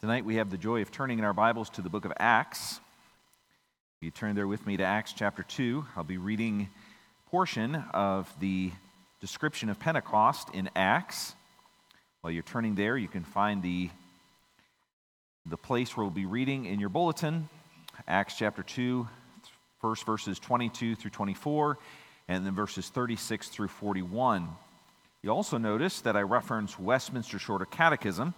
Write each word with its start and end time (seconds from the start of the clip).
Tonight 0.00 0.24
we 0.24 0.36
have 0.36 0.48
the 0.48 0.56
joy 0.56 0.80
of 0.80 0.92
turning 0.92 1.18
in 1.18 1.24
our 1.24 1.32
Bibles 1.32 1.70
to 1.70 1.82
the 1.82 1.88
book 1.88 2.04
of 2.04 2.12
Acts. 2.20 2.78
If 3.96 4.04
you 4.04 4.12
turn 4.12 4.36
there 4.36 4.46
with 4.46 4.64
me 4.64 4.76
to 4.76 4.84
Acts 4.84 5.12
chapter 5.12 5.42
2, 5.42 5.84
I'll 5.96 6.04
be 6.04 6.18
reading 6.18 6.68
a 7.26 7.30
portion 7.30 7.74
of 7.92 8.32
the 8.38 8.70
description 9.20 9.68
of 9.68 9.80
Pentecost 9.80 10.50
in 10.54 10.70
Acts. 10.76 11.34
While 12.20 12.32
you're 12.32 12.44
turning 12.44 12.76
there, 12.76 12.96
you 12.96 13.08
can 13.08 13.24
find 13.24 13.60
the, 13.60 13.90
the 15.44 15.56
place 15.56 15.96
where 15.96 16.04
we'll 16.04 16.12
be 16.12 16.26
reading 16.26 16.66
in 16.66 16.78
your 16.78 16.90
bulletin, 16.90 17.48
Acts 18.06 18.36
chapter 18.38 18.62
2, 18.62 19.08
first 19.80 20.06
verses 20.06 20.38
22 20.38 20.94
through 20.94 21.10
24, 21.10 21.76
and 22.28 22.46
then 22.46 22.54
verses 22.54 22.88
36 22.88 23.48
through 23.48 23.66
41. 23.66 24.48
You 25.24 25.30
also 25.30 25.58
notice 25.58 26.02
that 26.02 26.16
I 26.16 26.20
reference 26.20 26.78
Westminster 26.78 27.40
Shorter 27.40 27.64
Catechism 27.64 28.32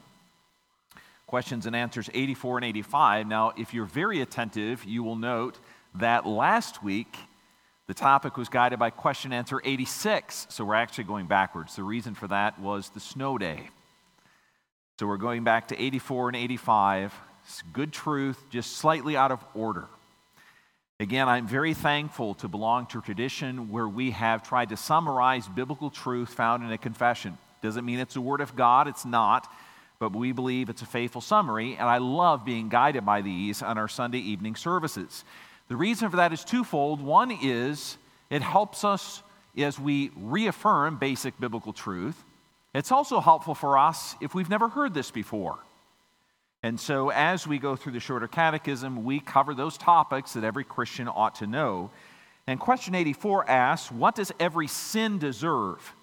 questions 1.31 1.65
and 1.65 1.77
answers 1.77 2.11
84 2.13 2.59
and 2.59 2.65
85. 2.65 3.29
Now, 3.29 3.53
if 3.57 3.73
you're 3.73 3.85
very 3.85 4.21
attentive, 4.21 4.85
you 4.85 5.05
will 5.05 5.15
note 5.15 5.61
that 5.95 6.27
last 6.27 6.83
week 6.83 7.17
the 7.87 7.95
topic 7.95 8.37
was 8.37 8.49
guided 8.49 8.81
by 8.81 8.91
question 8.91 9.33
answer 9.33 9.63
86. 9.65 10.49
So 10.51 10.65
we're 10.65 10.75
actually 10.75 11.05
going 11.05 11.29
backwards. 11.29 11.77
The 11.77 11.85
reason 11.85 12.17
for 12.17 12.27
that 12.27 12.59
was 12.59 12.89
the 12.89 12.99
snow 12.99 13.39
day. 13.39 13.71
So 14.99 15.07
we're 15.07 15.19
going 15.19 15.45
back 15.45 15.69
to 15.69 15.81
84 15.81 16.31
and 16.31 16.37
85. 16.37 17.15
It's 17.45 17.63
good 17.73 17.93
truth, 17.93 18.43
just 18.51 18.73
slightly 18.79 19.17
out 19.17 19.31
of 19.31 19.45
order. 19.55 19.87
Again, 20.99 21.29
I'm 21.29 21.47
very 21.47 21.75
thankful 21.75 22.35
to 22.35 22.49
belong 22.49 22.87
to 22.87 22.99
a 22.99 23.03
tradition 23.03 23.71
where 23.71 23.89
we 23.89 24.11
have 24.11 24.43
tried 24.43 24.71
to 24.71 24.77
summarize 24.77 25.47
biblical 25.47 25.91
truth 25.91 26.31
found 26.31 26.65
in 26.65 26.73
a 26.73 26.79
confession. 26.79 27.39
Doesn't 27.63 27.85
mean 27.85 28.01
it's 28.01 28.15
the 28.15 28.21
Word 28.21 28.41
of 28.41 28.57
God, 28.57 28.89
it's 28.89 29.05
not 29.05 29.47
but 30.01 30.17
we 30.17 30.33
believe 30.33 30.71
it's 30.71 30.81
a 30.81 30.87
faithful 30.87 31.21
summary, 31.21 31.77
and 31.79 31.87
I 31.87 31.99
love 31.99 32.43
being 32.43 32.71
guided 32.71 33.05
by 33.05 33.21
these 33.21 33.61
on 33.61 33.77
our 33.77 33.87
Sunday 33.87 34.19
evening 34.19 34.57
services. 34.57 35.25
The 35.69 35.77
reason 35.77 36.09
for 36.09 36.17
that 36.17 36.33
is 36.33 36.43
twofold. 36.43 37.03
One 37.03 37.31
is 37.31 37.99
it 38.31 38.41
helps 38.41 38.83
us 38.83 39.23
as 39.59 39.79
we 39.79 40.11
reaffirm 40.17 40.97
basic 40.97 41.39
biblical 41.39 41.75
truth. 41.75 42.17
It's 42.75 42.91
also 42.91 43.21
helpful 43.21 43.55
for 43.55 43.77
us 43.77 44.17
if 44.23 44.35
we've 44.35 44.49
never 44.49 44.71
heard 44.71 44.95
this 44.95 45.11
before. 45.11 45.59
And 46.63 46.81
so, 46.81 47.11
as 47.11 47.47
we 47.47 47.59
go 47.59 47.77
through 47.77 47.93
the 47.93 48.01
shorter 48.01 48.29
catechism, 48.29 49.05
we 49.05 49.21
cover 49.21 49.55
those 49.55 49.77
topics 49.77 50.33
that 50.33 50.45
every 50.45 50.65
Christian 50.65 51.09
ought 51.09 51.35
to 51.37 51.47
know. 51.47 51.91
And 52.47 52.59
question 52.59 52.95
84 52.95 53.51
asks, 53.51 53.93
What 53.93 54.15
does 54.15 54.33
every 54.41 54.67
sin 54.67 55.19
deserve? 55.19 55.95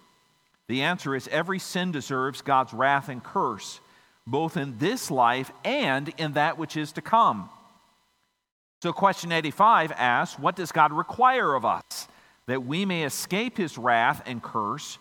The 0.68 0.82
answer 0.82 1.16
is 1.16 1.26
every 1.28 1.58
sin 1.58 1.90
deserves 1.90 2.42
God's 2.42 2.72
wrath 2.72 3.08
and 3.08 3.24
curse 3.24 3.80
both 4.28 4.58
in 4.58 4.76
this 4.78 5.10
life 5.10 5.50
and 5.64 6.12
in 6.18 6.34
that 6.34 6.58
which 6.58 6.76
is 6.76 6.92
to 6.92 7.00
come. 7.00 7.48
So, 8.82 8.92
question 8.92 9.32
85 9.32 9.92
asks, 9.92 10.38
What 10.38 10.54
does 10.54 10.70
God 10.70 10.92
require 10.92 11.54
of 11.54 11.64
us 11.64 12.08
that 12.46 12.64
we 12.64 12.84
may 12.84 13.04
escape 13.04 13.56
his 13.56 13.78
wrath 13.78 14.22
and 14.26 14.42
curse 14.42 14.98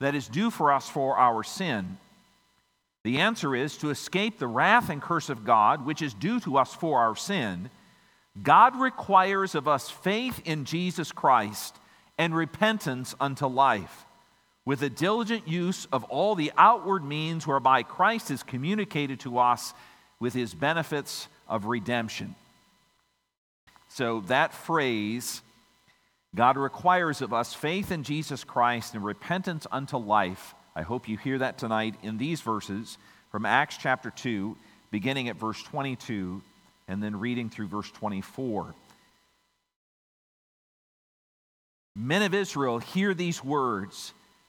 that 0.00 0.14
is 0.14 0.28
due 0.28 0.50
for 0.50 0.72
us 0.72 0.88
for 0.88 1.16
our 1.16 1.44
sin? 1.44 1.98
The 3.04 3.18
answer 3.18 3.54
is 3.54 3.76
to 3.78 3.90
escape 3.90 4.38
the 4.38 4.46
wrath 4.46 4.88
and 4.88 5.00
curse 5.00 5.28
of 5.28 5.44
God, 5.44 5.84
which 5.84 6.02
is 6.02 6.14
due 6.14 6.40
to 6.40 6.56
us 6.56 6.74
for 6.74 6.98
our 6.98 7.14
sin. 7.14 7.70
God 8.42 8.76
requires 8.76 9.54
of 9.54 9.68
us 9.68 9.90
faith 9.90 10.40
in 10.44 10.64
Jesus 10.64 11.12
Christ 11.12 11.76
and 12.18 12.34
repentance 12.34 13.14
unto 13.20 13.46
life 13.46 14.06
with 14.70 14.82
a 14.82 14.88
diligent 14.88 15.48
use 15.48 15.88
of 15.90 16.04
all 16.04 16.36
the 16.36 16.52
outward 16.56 17.02
means 17.02 17.44
whereby 17.44 17.82
Christ 17.82 18.30
is 18.30 18.44
communicated 18.44 19.18
to 19.18 19.36
us 19.36 19.74
with 20.20 20.32
his 20.32 20.54
benefits 20.54 21.26
of 21.48 21.64
redemption. 21.64 22.36
So, 23.88 24.20
that 24.28 24.54
phrase, 24.54 25.42
God 26.36 26.56
requires 26.56 27.20
of 27.20 27.32
us 27.32 27.52
faith 27.52 27.90
in 27.90 28.04
Jesus 28.04 28.44
Christ 28.44 28.94
and 28.94 29.04
repentance 29.04 29.66
unto 29.72 29.96
life. 29.96 30.54
I 30.76 30.82
hope 30.82 31.08
you 31.08 31.18
hear 31.18 31.38
that 31.38 31.58
tonight 31.58 31.96
in 32.04 32.16
these 32.16 32.40
verses 32.40 32.96
from 33.32 33.44
Acts 33.46 33.76
chapter 33.76 34.12
2, 34.12 34.56
beginning 34.92 35.28
at 35.28 35.34
verse 35.34 35.60
22 35.64 36.42
and 36.86 37.02
then 37.02 37.18
reading 37.18 37.50
through 37.50 37.66
verse 37.66 37.90
24. 37.90 38.72
Men 41.96 42.22
of 42.22 42.34
Israel, 42.34 42.78
hear 42.78 43.14
these 43.14 43.42
words. 43.42 44.12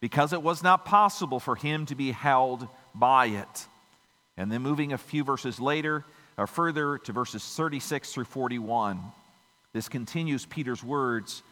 because 0.00 0.32
it 0.32 0.42
was 0.42 0.62
not 0.62 0.84
possible 0.84 1.40
for 1.40 1.56
him 1.56 1.86
to 1.86 1.94
be 1.94 2.12
held 2.12 2.68
by 2.94 3.26
it. 3.26 3.66
And 4.36 4.50
then 4.50 4.62
moving 4.62 4.92
a 4.92 4.98
few 4.98 5.24
verses 5.24 5.58
later, 5.58 6.04
or 6.36 6.46
further 6.46 6.98
to 6.98 7.12
verses 7.12 7.44
36 7.44 8.12
through 8.12 8.24
41, 8.24 9.00
this 9.72 9.88
continues 9.88 10.46
Peter's 10.46 10.84
words. 10.84 11.42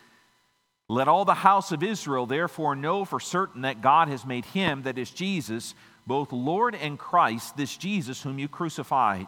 Let 0.88 1.08
all 1.08 1.24
the 1.24 1.34
house 1.34 1.72
of 1.72 1.82
Israel 1.82 2.26
therefore 2.26 2.76
know 2.76 3.04
for 3.04 3.18
certain 3.18 3.62
that 3.62 3.82
God 3.82 4.08
has 4.08 4.24
made 4.24 4.44
him, 4.44 4.82
that 4.82 4.98
is 4.98 5.10
Jesus, 5.10 5.74
both 6.06 6.32
Lord 6.32 6.76
and 6.76 6.98
Christ, 6.98 7.56
this 7.56 7.76
Jesus 7.76 8.22
whom 8.22 8.38
you 8.38 8.46
crucified. 8.46 9.26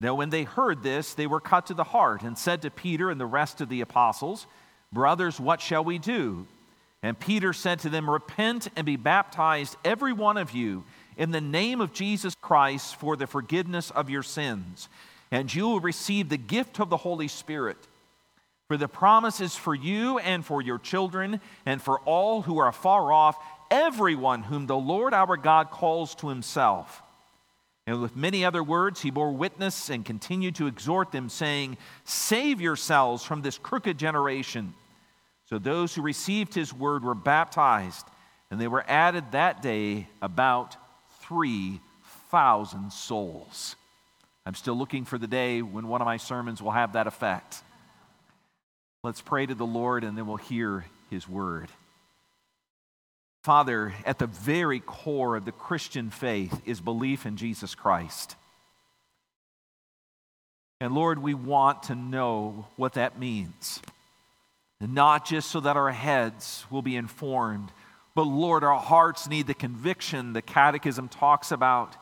Now, 0.00 0.14
when 0.14 0.30
they 0.30 0.44
heard 0.44 0.82
this, 0.82 1.14
they 1.14 1.26
were 1.26 1.40
cut 1.40 1.66
to 1.66 1.74
the 1.74 1.84
heart 1.84 2.22
and 2.22 2.36
said 2.36 2.62
to 2.62 2.70
Peter 2.70 3.10
and 3.10 3.20
the 3.20 3.26
rest 3.26 3.60
of 3.60 3.68
the 3.68 3.82
apostles, 3.82 4.46
Brothers, 4.92 5.38
what 5.38 5.60
shall 5.60 5.84
we 5.84 5.98
do? 5.98 6.48
And 7.02 7.18
Peter 7.18 7.52
said 7.52 7.78
to 7.80 7.88
them, 7.88 8.10
Repent 8.10 8.68
and 8.76 8.84
be 8.84 8.96
baptized, 8.96 9.76
every 9.84 10.12
one 10.12 10.36
of 10.36 10.52
you, 10.52 10.84
in 11.16 11.30
the 11.30 11.40
name 11.40 11.80
of 11.80 11.92
Jesus 11.92 12.34
Christ 12.40 12.96
for 12.96 13.16
the 13.16 13.26
forgiveness 13.26 13.90
of 13.90 14.10
your 14.10 14.22
sins, 14.22 14.88
and 15.30 15.52
you 15.52 15.68
will 15.68 15.80
receive 15.80 16.28
the 16.28 16.36
gift 16.36 16.80
of 16.80 16.90
the 16.90 16.98
Holy 16.98 17.28
Spirit. 17.28 17.78
For 18.68 18.76
the 18.76 18.88
promise 18.88 19.40
is 19.40 19.56
for 19.56 19.74
you 19.74 20.18
and 20.18 20.44
for 20.44 20.62
your 20.62 20.78
children, 20.78 21.40
and 21.66 21.82
for 21.82 22.00
all 22.00 22.42
who 22.42 22.58
are 22.58 22.72
far 22.72 23.12
off, 23.12 23.36
everyone 23.70 24.42
whom 24.44 24.66
the 24.66 24.76
Lord 24.76 25.14
our 25.14 25.36
God 25.36 25.70
calls 25.70 26.14
to 26.16 26.28
himself. 26.28 27.02
And 27.86 28.00
with 28.00 28.14
many 28.14 28.44
other 28.44 28.62
words, 28.62 29.00
he 29.00 29.10
bore 29.10 29.32
witness 29.32 29.90
and 29.90 30.04
continued 30.04 30.54
to 30.56 30.66
exhort 30.66 31.10
them, 31.12 31.28
saying, 31.28 31.78
Save 32.04 32.60
yourselves 32.60 33.24
from 33.24 33.42
this 33.42 33.58
crooked 33.58 33.98
generation. 33.98 34.74
So 35.50 35.58
those 35.58 35.94
who 35.94 36.02
received 36.02 36.54
his 36.54 36.72
word 36.72 37.04
were 37.04 37.14
baptized, 37.14 38.06
and 38.50 38.60
they 38.60 38.68
were 38.68 38.84
added 38.86 39.32
that 39.32 39.62
day 39.62 40.08
about 40.22 40.76
3,000 41.22 42.92
souls. 42.92 43.76
I'm 44.46 44.54
still 44.54 44.76
looking 44.76 45.04
for 45.04 45.18
the 45.18 45.26
day 45.26 45.60
when 45.60 45.88
one 45.88 46.00
of 46.00 46.06
my 46.06 46.16
sermons 46.16 46.62
will 46.62 46.70
have 46.70 46.94
that 46.94 47.06
effect. 47.06 47.62
Let's 49.02 49.20
pray 49.20 49.46
to 49.46 49.54
the 49.54 49.66
Lord 49.66 50.04
and 50.04 50.16
then 50.16 50.26
we'll 50.26 50.36
hear 50.36 50.84
his 51.10 51.28
word. 51.28 51.68
Father, 53.42 53.94
at 54.04 54.18
the 54.18 54.26
very 54.26 54.80
core 54.80 55.36
of 55.36 55.44
the 55.44 55.52
Christian 55.52 56.10
faith 56.10 56.60
is 56.66 56.80
belief 56.80 57.26
in 57.26 57.36
Jesus 57.36 57.74
Christ. 57.74 58.36
And 60.80 60.94
Lord, 60.94 61.18
we 61.18 61.34
want 61.34 61.84
to 61.84 61.94
know 61.94 62.66
what 62.76 62.94
that 62.94 63.18
means. 63.18 63.80
Not 64.80 65.26
just 65.26 65.50
so 65.50 65.60
that 65.60 65.76
our 65.76 65.92
heads 65.92 66.64
will 66.70 66.82
be 66.82 66.96
informed, 66.96 67.70
but 68.14 68.22
Lord, 68.22 68.64
our 68.64 68.78
hearts 68.78 69.28
need 69.28 69.46
the 69.46 69.54
conviction 69.54 70.32
the 70.32 70.42
Catechism 70.42 71.08
talks 71.08 71.52
about, 71.52 71.96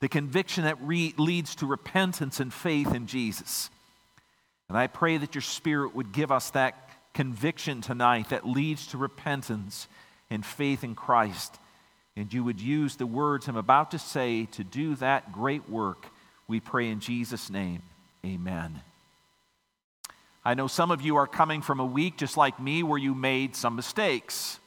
the 0.00 0.08
conviction 0.08 0.64
that 0.64 0.80
re- 0.80 1.14
leads 1.16 1.54
to 1.56 1.66
repentance 1.66 2.40
and 2.40 2.52
faith 2.52 2.94
in 2.94 3.06
Jesus. 3.06 3.70
And 4.68 4.76
I 4.76 4.86
pray 4.86 5.16
that 5.16 5.34
your 5.34 5.42
Spirit 5.42 5.94
would 5.94 6.12
give 6.12 6.30
us 6.30 6.50
that 6.50 6.90
conviction 7.14 7.80
tonight 7.80 8.28
that 8.28 8.46
leads 8.46 8.88
to 8.88 8.98
repentance 8.98 9.88
and 10.30 10.44
faith 10.44 10.84
in 10.84 10.94
Christ. 10.94 11.58
And 12.16 12.32
you 12.32 12.44
would 12.44 12.60
use 12.60 12.96
the 12.96 13.06
words 13.06 13.48
I'm 13.48 13.56
about 13.56 13.92
to 13.92 13.98
say 13.98 14.46
to 14.52 14.64
do 14.64 14.96
that 14.96 15.32
great 15.32 15.68
work. 15.68 16.06
We 16.46 16.60
pray 16.60 16.88
in 16.88 17.00
Jesus' 17.00 17.48
name. 17.48 17.82
Amen. 18.24 18.82
I 20.48 20.54
know 20.54 20.66
some 20.66 20.90
of 20.90 21.02
you 21.02 21.16
are 21.16 21.26
coming 21.26 21.60
from 21.60 21.78
a 21.78 21.84
week 21.84 22.16
just 22.16 22.38
like 22.38 22.58
me 22.58 22.82
where 22.82 22.98
you 22.98 23.14
made 23.14 23.54
some 23.54 23.76
mistakes. 23.76 24.58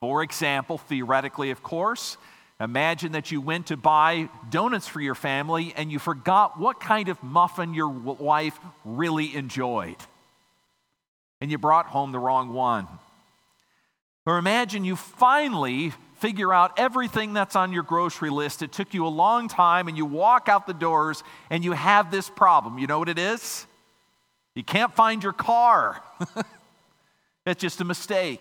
For 0.00 0.22
example, 0.22 0.78
theoretically, 0.78 1.50
of 1.50 1.64
course, 1.64 2.16
Imagine 2.60 3.12
that 3.12 3.32
you 3.32 3.40
went 3.40 3.66
to 3.66 3.76
buy 3.76 4.28
donuts 4.48 4.86
for 4.86 5.00
your 5.00 5.16
family 5.16 5.74
and 5.76 5.90
you 5.90 5.98
forgot 5.98 6.58
what 6.58 6.78
kind 6.78 7.08
of 7.08 7.20
muffin 7.20 7.74
your 7.74 7.88
wife 7.88 8.56
really 8.84 9.34
enjoyed. 9.34 9.96
And 11.40 11.50
you 11.50 11.58
brought 11.58 11.86
home 11.86 12.12
the 12.12 12.20
wrong 12.20 12.52
one. 12.52 12.86
Or 14.24 14.38
imagine 14.38 14.84
you 14.84 14.94
finally 14.94 15.92
figure 16.20 16.54
out 16.54 16.78
everything 16.78 17.32
that's 17.32 17.56
on 17.56 17.72
your 17.72 17.82
grocery 17.82 18.30
list. 18.30 18.62
It 18.62 18.70
took 18.70 18.94
you 18.94 19.04
a 19.04 19.08
long 19.08 19.48
time, 19.48 19.88
and 19.88 19.98
you 19.98 20.06
walk 20.06 20.48
out 20.48 20.66
the 20.66 20.72
doors 20.72 21.24
and 21.50 21.64
you 21.64 21.72
have 21.72 22.12
this 22.12 22.30
problem. 22.30 22.78
You 22.78 22.86
know 22.86 23.00
what 23.00 23.08
it 23.08 23.18
is? 23.18 23.66
You 24.54 24.62
can't 24.62 24.94
find 24.94 25.22
your 25.22 25.32
car. 25.32 26.02
That's 27.44 27.60
just 27.60 27.80
a 27.80 27.84
mistake. 27.84 28.40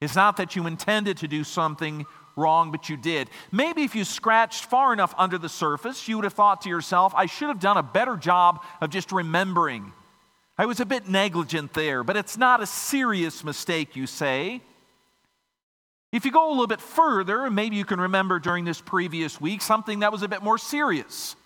It's 0.00 0.16
not 0.16 0.36
that 0.38 0.56
you 0.56 0.66
intended 0.66 1.18
to 1.18 1.28
do 1.28 1.44
something 1.44 2.04
wrong, 2.36 2.70
but 2.72 2.88
you 2.88 2.96
did. 2.96 3.30
Maybe 3.50 3.82
if 3.82 3.94
you 3.94 4.04
scratched 4.04 4.64
far 4.64 4.92
enough 4.92 5.14
under 5.16 5.38
the 5.38 5.48
surface, 5.48 6.08
you 6.08 6.16
would 6.16 6.24
have 6.24 6.32
thought 6.32 6.62
to 6.62 6.68
yourself, 6.68 7.14
I 7.14 7.26
should 7.26 7.48
have 7.48 7.60
done 7.60 7.76
a 7.76 7.82
better 7.82 8.16
job 8.16 8.64
of 8.80 8.90
just 8.90 9.12
remembering. 9.12 9.92
I 10.58 10.66
was 10.66 10.80
a 10.80 10.86
bit 10.86 11.08
negligent 11.08 11.72
there, 11.72 12.02
but 12.04 12.16
it's 12.16 12.36
not 12.36 12.62
a 12.62 12.66
serious 12.66 13.44
mistake, 13.44 13.96
you 13.96 14.06
say. 14.06 14.60
If 16.10 16.26
you 16.26 16.30
go 16.30 16.48
a 16.48 16.50
little 16.50 16.66
bit 16.66 16.80
further, 16.80 17.48
maybe 17.50 17.76
you 17.76 17.84
can 17.86 18.00
remember 18.00 18.38
during 18.38 18.64
this 18.64 18.80
previous 18.80 19.40
week 19.40 19.62
something 19.62 20.00
that 20.00 20.12
was 20.12 20.22
a 20.22 20.28
bit 20.28 20.42
more 20.42 20.58
serious. 20.58 21.36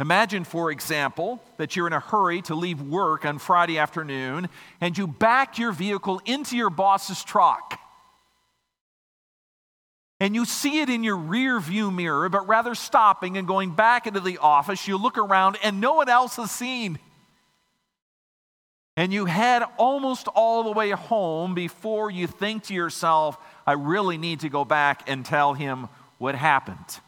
Imagine, 0.00 0.44
for 0.44 0.70
example, 0.70 1.42
that 1.58 1.76
you're 1.76 1.86
in 1.86 1.92
a 1.92 2.00
hurry 2.00 2.40
to 2.42 2.54
leave 2.54 2.80
work 2.80 3.26
on 3.26 3.38
Friday 3.38 3.76
afternoon 3.76 4.48
and 4.80 4.96
you 4.96 5.06
back 5.06 5.58
your 5.58 5.72
vehicle 5.72 6.22
into 6.24 6.56
your 6.56 6.70
boss's 6.70 7.22
truck. 7.22 7.78
And 10.18 10.34
you 10.34 10.46
see 10.46 10.80
it 10.80 10.88
in 10.88 11.04
your 11.04 11.18
rear 11.18 11.60
view 11.60 11.90
mirror, 11.90 12.30
but 12.30 12.48
rather 12.48 12.74
stopping 12.74 13.36
and 13.36 13.46
going 13.46 13.72
back 13.72 14.06
into 14.06 14.20
the 14.20 14.38
office, 14.38 14.88
you 14.88 14.96
look 14.96 15.18
around 15.18 15.58
and 15.62 15.82
no 15.82 15.94
one 15.94 16.08
else 16.08 16.36
has 16.36 16.50
seen. 16.50 16.98
And 18.96 19.12
you 19.12 19.26
head 19.26 19.62
almost 19.76 20.28
all 20.28 20.64
the 20.64 20.72
way 20.72 20.90
home 20.90 21.54
before 21.54 22.10
you 22.10 22.26
think 22.26 22.64
to 22.64 22.74
yourself, 22.74 23.36
I 23.66 23.72
really 23.72 24.16
need 24.16 24.40
to 24.40 24.48
go 24.48 24.64
back 24.64 25.10
and 25.10 25.26
tell 25.26 25.52
him 25.52 25.88
what 26.16 26.34
happened. 26.34 27.00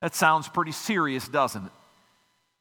That 0.00 0.14
sounds 0.14 0.48
pretty 0.48 0.72
serious, 0.72 1.28
doesn't 1.28 1.66
it? 1.66 1.72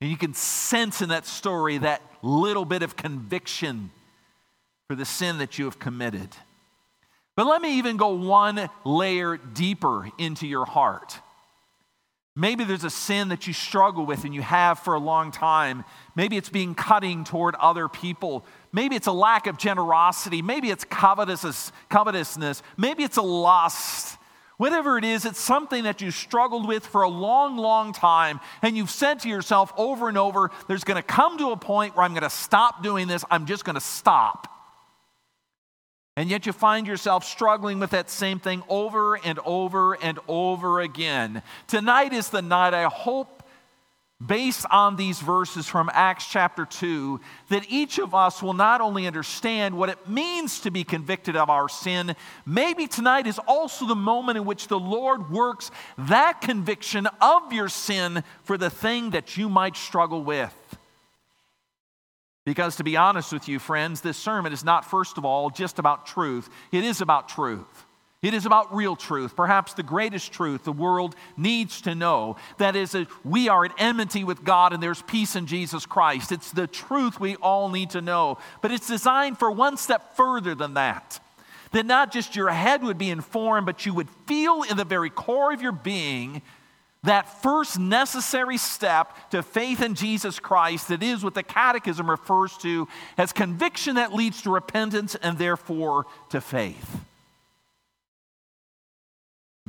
And 0.01 0.09
you 0.09 0.17
can 0.17 0.33
sense 0.33 1.01
in 1.01 1.09
that 1.09 1.25
story 1.25 1.77
that 1.79 2.01
little 2.21 2.65
bit 2.65 2.83
of 2.83 2.95
conviction 2.95 3.91
for 4.87 4.95
the 4.95 5.05
sin 5.05 5.37
that 5.39 5.59
you 5.59 5.65
have 5.65 5.79
committed. 5.79 6.29
But 7.35 7.45
let 7.47 7.61
me 7.61 7.77
even 7.77 7.97
go 7.97 8.09
one 8.09 8.69
layer 8.83 9.37
deeper 9.37 10.09
into 10.17 10.47
your 10.47 10.65
heart. 10.65 11.19
Maybe 12.35 12.63
there's 12.63 12.83
a 12.85 12.89
sin 12.89 13.29
that 13.29 13.47
you 13.47 13.53
struggle 13.53 14.05
with 14.05 14.23
and 14.23 14.33
you 14.33 14.41
have 14.41 14.79
for 14.79 14.93
a 14.93 14.99
long 14.99 15.31
time. 15.31 15.83
Maybe 16.15 16.37
it's 16.37 16.49
being 16.49 16.73
cutting 16.73 17.25
toward 17.25 17.55
other 17.55 17.89
people. 17.89 18.45
Maybe 18.71 18.95
it's 18.95 19.07
a 19.07 19.11
lack 19.11 19.45
of 19.47 19.57
generosity. 19.57 20.41
Maybe 20.41 20.69
it's 20.69 20.85
covetousness. 20.85 22.63
Maybe 22.77 23.03
it's 23.03 23.17
a 23.17 23.21
lust. 23.21 24.17
Whatever 24.59 24.97
it 24.97 25.05
is, 25.05 25.23
it's 25.23 25.39
something 25.39 25.85
that 25.85 26.01
you 26.01 26.11
struggled 26.11 26.67
with 26.67 26.85
for 26.85 27.03
a 27.03 27.07
long, 27.07 27.55
long 27.55 27.93
time. 27.93 28.41
And 28.61 28.75
you've 28.75 28.89
said 28.89 29.21
to 29.21 29.29
yourself 29.29 29.71
over 29.77 30.09
and 30.09 30.17
over, 30.17 30.51
there's 30.67 30.83
going 30.83 30.97
to 30.97 31.01
come 31.01 31.37
to 31.37 31.51
a 31.51 31.55
point 31.55 31.95
where 31.95 32.03
I'm 32.03 32.11
going 32.11 32.23
to 32.23 32.29
stop 32.29 32.83
doing 32.83 33.07
this. 33.07 33.23
I'm 33.31 33.45
just 33.45 33.63
going 33.63 33.75
to 33.75 33.79
stop. 33.79 34.53
And 36.17 36.29
yet 36.29 36.45
you 36.45 36.51
find 36.51 36.87
yourself 36.87 37.23
struggling 37.23 37.79
with 37.79 37.91
that 37.91 38.09
same 38.09 38.37
thing 38.41 38.61
over 38.67 39.15
and 39.15 39.39
over 39.45 39.93
and 39.93 40.19
over 40.27 40.81
again. 40.81 41.41
Tonight 41.67 42.11
is 42.11 42.27
the 42.27 42.41
night 42.41 42.73
I 42.73 42.83
hope 42.83 43.38
based 44.25 44.65
on 44.69 44.97
these 44.97 45.19
verses 45.19 45.67
from 45.67 45.89
Acts 45.93 46.27
chapter 46.27 46.65
2 46.65 47.21
that 47.47 47.65
each 47.69 47.99
of 47.99 48.13
us 48.13 48.43
will 48.43 48.53
not 48.53 48.81
only 48.81 49.07
understand 49.07 49.77
what 49.77 49.89
it 49.89 50.09
means 50.09 50.59
to 50.61 50.71
be 50.71 50.83
convicted 50.83 51.37
of 51.37 51.49
our 51.49 51.69
sin, 51.69 52.15
maybe 52.45 52.85
tonight 52.85 53.27
is 53.27 53.39
also 53.47 53.87
the 53.87 53.95
moment 53.95 54.37
in 54.37 54.43
which 54.43 54.67
the 54.67 54.79
Lord 54.79 55.31
works 55.31 55.71
that 55.97 56.41
conviction 56.41 57.07
of 57.21 57.53
your 57.53 57.69
sin 57.69 58.23
for 58.43 58.57
the 58.57 58.69
thing 58.69 59.11
that 59.11 59.37
you 59.37 59.47
might 59.47 59.77
struggle 59.77 60.23
with. 60.23 60.53
Because 62.45 62.75
to 62.77 62.83
be 62.83 62.97
honest 62.97 63.31
with 63.31 63.47
you, 63.47 63.57
friends, 63.57 64.01
this 64.01 64.17
sermon 64.17 64.51
is 64.51 64.65
not, 64.65 64.83
first 64.83 65.17
of 65.17 65.23
all, 65.23 65.49
just 65.49 65.79
about 65.79 66.05
truth, 66.05 66.49
it 66.71 66.83
is 66.83 66.99
about 66.99 67.29
truth. 67.29 67.85
It 68.21 68.33
is 68.33 68.45
about 68.45 68.75
real 68.75 68.97
truth, 68.97 69.33
perhaps 69.37 69.73
the 69.73 69.83
greatest 69.83 70.33
truth 70.33 70.65
the 70.65 70.73
world 70.73 71.15
needs 71.37 71.79
to 71.81 71.95
know. 71.95 72.35
That 72.57 72.75
is, 72.75 72.91
that 72.91 73.07
we 73.23 73.47
are 73.47 73.63
at 73.63 73.71
enmity 73.77 74.25
with 74.25 74.43
God 74.43 74.73
and 74.73 74.83
there's 74.83 75.01
peace 75.03 75.37
in 75.37 75.45
Jesus 75.45 75.85
Christ. 75.85 76.33
It's 76.33 76.51
the 76.51 76.67
truth 76.67 77.17
we 77.17 77.37
all 77.37 77.69
need 77.69 77.91
to 77.91 78.01
know. 78.01 78.37
But 78.61 78.71
it's 78.71 78.87
designed 78.87 79.39
for 79.39 79.49
one 79.49 79.77
step 79.77 80.17
further 80.17 80.53
than 80.53 80.73
that. 80.73 81.21
That 81.71 81.85
not 81.85 82.11
just 82.11 82.35
your 82.35 82.49
head 82.49 82.83
would 82.83 82.97
be 82.97 83.09
informed, 83.09 83.65
but 83.65 83.85
you 83.85 83.93
would 83.93 84.09
feel 84.27 84.63
in 84.63 84.75
the 84.75 84.83
very 84.83 85.09
core 85.09 85.53
of 85.53 85.61
your 85.61 85.71
being 85.71 86.41
that 87.03 87.41
first 87.41 87.79
necessary 87.79 88.57
step 88.57 89.15
to 89.29 89.41
faith 89.41 89.81
in 89.81 89.95
Jesus 89.95 90.39
Christ 90.39 90.89
that 90.89 91.01
is 91.01 91.23
what 91.23 91.35
the 91.35 91.43
Catechism 91.43 92.09
refers 92.09 92.57
to 92.57 92.89
as 93.17 93.31
conviction 93.31 93.95
that 93.95 94.13
leads 94.13 94.41
to 94.41 94.49
repentance 94.49 95.15
and 95.15 95.37
therefore 95.37 96.05
to 96.31 96.41
faith. 96.41 96.99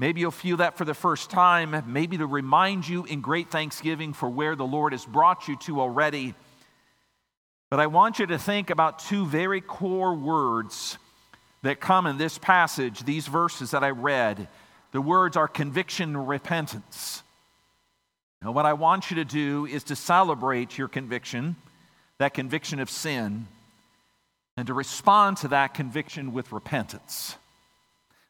Maybe 0.01 0.23
you'll 0.23 0.31
feel 0.31 0.57
that 0.57 0.79
for 0.79 0.87
the 0.87 0.95
first 0.95 1.29
time, 1.29 1.85
maybe 1.87 2.17
to 2.17 2.27
remind 2.27 2.89
you 2.89 3.05
in 3.05 3.21
great 3.21 3.51
thanksgiving 3.51 4.15
for 4.15 4.31
where 4.31 4.57
the 4.57 4.65
Lord 4.65 4.93
has 4.93 5.05
brought 5.05 5.47
you 5.47 5.57
to 5.57 5.79
already. 5.79 6.33
But 7.69 7.81
I 7.81 7.87
want 7.87 8.19
you 8.19 8.25
to 8.29 8.39
think 8.39 8.71
about 8.71 9.01
two 9.01 9.27
very 9.27 9.61
core 9.61 10.15
words 10.15 10.97
that 11.61 11.81
come 11.81 12.07
in 12.07 12.17
this 12.17 12.39
passage, 12.39 13.05
these 13.05 13.27
verses 13.27 13.73
that 13.73 13.85
I 13.85 13.91
read. 13.91 14.49
The 14.93 15.03
words 15.03 15.37
are 15.37 15.47
conviction 15.47 16.17
and 16.17 16.27
repentance. 16.27 17.23
Now, 18.41 18.53
what 18.53 18.65
I 18.65 18.73
want 18.73 19.11
you 19.11 19.17
to 19.17 19.25
do 19.27 19.67
is 19.67 19.85
to 19.85 19.97
celebrate 19.97 20.79
your 20.79 20.89
conviction, 20.89 21.57
that 22.17 22.33
conviction 22.33 22.81
of 22.81 22.89
sin, 22.89 23.49
and 24.57 24.67
to 24.67 24.73
respond 24.73 25.37
to 25.39 25.49
that 25.49 25.75
conviction 25.75 26.33
with 26.33 26.53
repentance. 26.53 27.37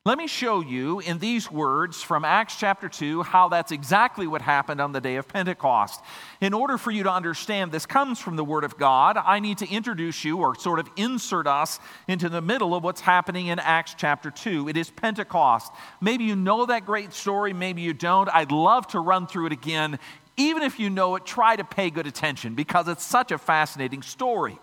Let 0.06 0.16
me 0.16 0.28
show 0.28 0.62
you 0.62 1.00
in 1.00 1.18
these 1.18 1.50
words 1.50 2.02
from 2.02 2.24
Acts 2.24 2.56
chapter 2.56 2.88
2 2.88 3.22
how 3.22 3.50
that's 3.50 3.70
exactly 3.70 4.26
what 4.26 4.40
happened 4.40 4.80
on 4.80 4.92
the 4.92 5.00
day 5.02 5.16
of 5.16 5.28
Pentecost. 5.28 6.00
In 6.40 6.54
order 6.54 6.78
for 6.78 6.90
you 6.90 7.02
to 7.02 7.12
understand 7.12 7.70
this 7.70 7.84
comes 7.84 8.18
from 8.18 8.36
the 8.36 8.42
Word 8.44 8.64
of 8.64 8.78
God, 8.78 9.18
I 9.18 9.40
need 9.40 9.58
to 9.58 9.68
introduce 9.68 10.24
you 10.24 10.38
or 10.38 10.54
sort 10.54 10.78
of 10.78 10.88
insert 10.96 11.46
us 11.46 11.80
into 12.08 12.30
the 12.30 12.40
middle 12.40 12.74
of 12.74 12.82
what's 12.82 13.02
happening 13.02 13.48
in 13.48 13.58
Acts 13.58 13.94
chapter 13.94 14.30
2. 14.30 14.70
It 14.70 14.78
is 14.78 14.88
Pentecost. 14.88 15.70
Maybe 16.00 16.24
you 16.24 16.34
know 16.34 16.64
that 16.64 16.86
great 16.86 17.12
story, 17.12 17.52
maybe 17.52 17.82
you 17.82 17.92
don't. 17.92 18.30
I'd 18.30 18.52
love 18.52 18.86
to 18.88 19.00
run 19.00 19.26
through 19.26 19.48
it 19.48 19.52
again. 19.52 19.98
Even 20.38 20.62
if 20.62 20.80
you 20.80 20.88
know 20.88 21.16
it, 21.16 21.26
try 21.26 21.56
to 21.56 21.64
pay 21.64 21.90
good 21.90 22.06
attention 22.06 22.54
because 22.54 22.88
it's 22.88 23.04
such 23.04 23.32
a 23.32 23.36
fascinating 23.36 24.00
story. 24.00 24.58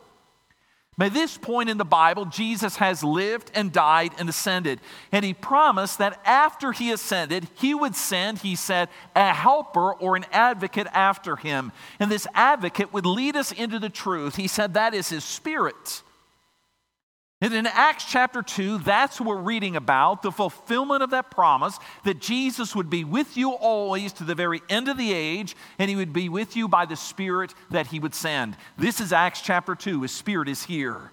By 0.98 1.10
this 1.10 1.38
point 1.38 1.70
in 1.70 1.78
the 1.78 1.86
Bible, 1.86 2.26
Jesus 2.26 2.78
has 2.78 3.04
lived 3.04 3.52
and 3.54 3.72
died 3.72 4.14
and 4.18 4.28
ascended. 4.28 4.80
And 5.12 5.24
he 5.24 5.34
promised 5.34 6.00
that 6.00 6.20
after 6.26 6.72
he 6.72 6.92
ascended, 6.92 7.48
he 7.54 7.76
would 7.76 7.96
send, 7.96 8.40
he 8.40 8.56
said, 8.56 8.90
a 9.16 9.32
helper 9.32 9.94
or 9.94 10.16
an 10.16 10.26
advocate 10.32 10.88
after 10.92 11.36
him. 11.36 11.72
And 12.00 12.12
this 12.12 12.26
advocate 12.34 12.94
would 12.94 13.06
lead 13.06 13.36
us 13.36 13.52
into 13.52 13.78
the 13.78 13.90
truth. 13.90 14.38
He 14.38 14.48
said 14.48 14.74
that 14.74 14.96
is 14.96 15.10
his 15.10 15.24
spirit. 15.24 16.02
And 17.40 17.54
in 17.54 17.68
Acts 17.68 18.06
chapter 18.06 18.42
2, 18.42 18.80
that's 18.80 19.20
what 19.22 19.28
we're 19.30 19.42
reading 19.42 19.76
about 19.76 20.24
the 20.24 20.32
fulfillment 20.32 21.04
of 21.04 21.12
that 21.12 21.30
promise 21.30 21.78
that 22.04 22.20
Jesus 22.20 22.76
would 22.76 22.90
be 22.90 23.04
with 23.04 23.38
you 23.38 23.52
always 23.52 24.12
to 24.14 24.24
the 24.24 24.34
very 24.34 24.62
end 24.70 24.88
of 24.88 24.98
the 24.98 25.14
age, 25.14 25.56
and 25.78 25.88
he 25.88 25.96
would 25.96 26.14
be 26.14 26.30
with 26.30 26.56
you 26.56 26.68
by 26.68 26.88
the 26.88 26.96
Spirit 26.96 27.54
that 27.70 27.88
he 27.88 28.00
would 28.00 28.16
send. 28.16 28.58
This 28.76 29.00
is 29.00 29.14
Acts 29.14 29.42
chapter 29.42 29.76
2. 29.76 30.02
His 30.02 30.12
Spirit 30.12 30.50
is 30.50 30.64
here. 30.64 31.12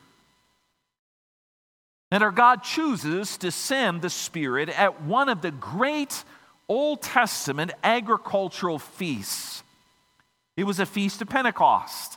And 2.11 2.23
our 2.23 2.31
God 2.31 2.63
chooses 2.63 3.37
to 3.39 3.51
send 3.51 4.01
the 4.01 4.09
Spirit 4.09 4.71
at 4.71 5.03
one 5.03 5.29
of 5.29 5.43
the 5.43 5.51
great 5.51 6.25
Old 6.71 7.03
Testament 7.03 7.73
agricultural 7.83 8.79
feasts. 8.79 9.63
It 10.57 10.65
was 10.65 10.81
a 10.81 10.87
feast 10.87 11.21
of 11.21 11.29
Pentecost. 11.29 12.17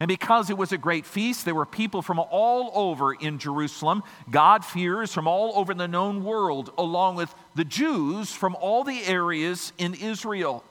And 0.00 0.08
because 0.08 0.48
it 0.48 0.56
was 0.56 0.72
a 0.72 0.78
great 0.78 1.04
feast, 1.04 1.44
there 1.44 1.54
were 1.54 1.66
people 1.66 2.00
from 2.00 2.18
all 2.18 2.72
over 2.74 3.12
in 3.12 3.38
Jerusalem, 3.38 4.02
God-fearers 4.30 5.12
from 5.12 5.28
all 5.28 5.52
over 5.56 5.74
the 5.74 5.86
known 5.86 6.24
world, 6.24 6.72
along 6.78 7.16
with 7.16 7.34
the 7.54 7.66
Jews 7.66 8.32
from 8.32 8.56
all 8.56 8.82
the 8.82 9.04
areas 9.04 9.74
in 9.76 9.92
Israel. 9.92 10.64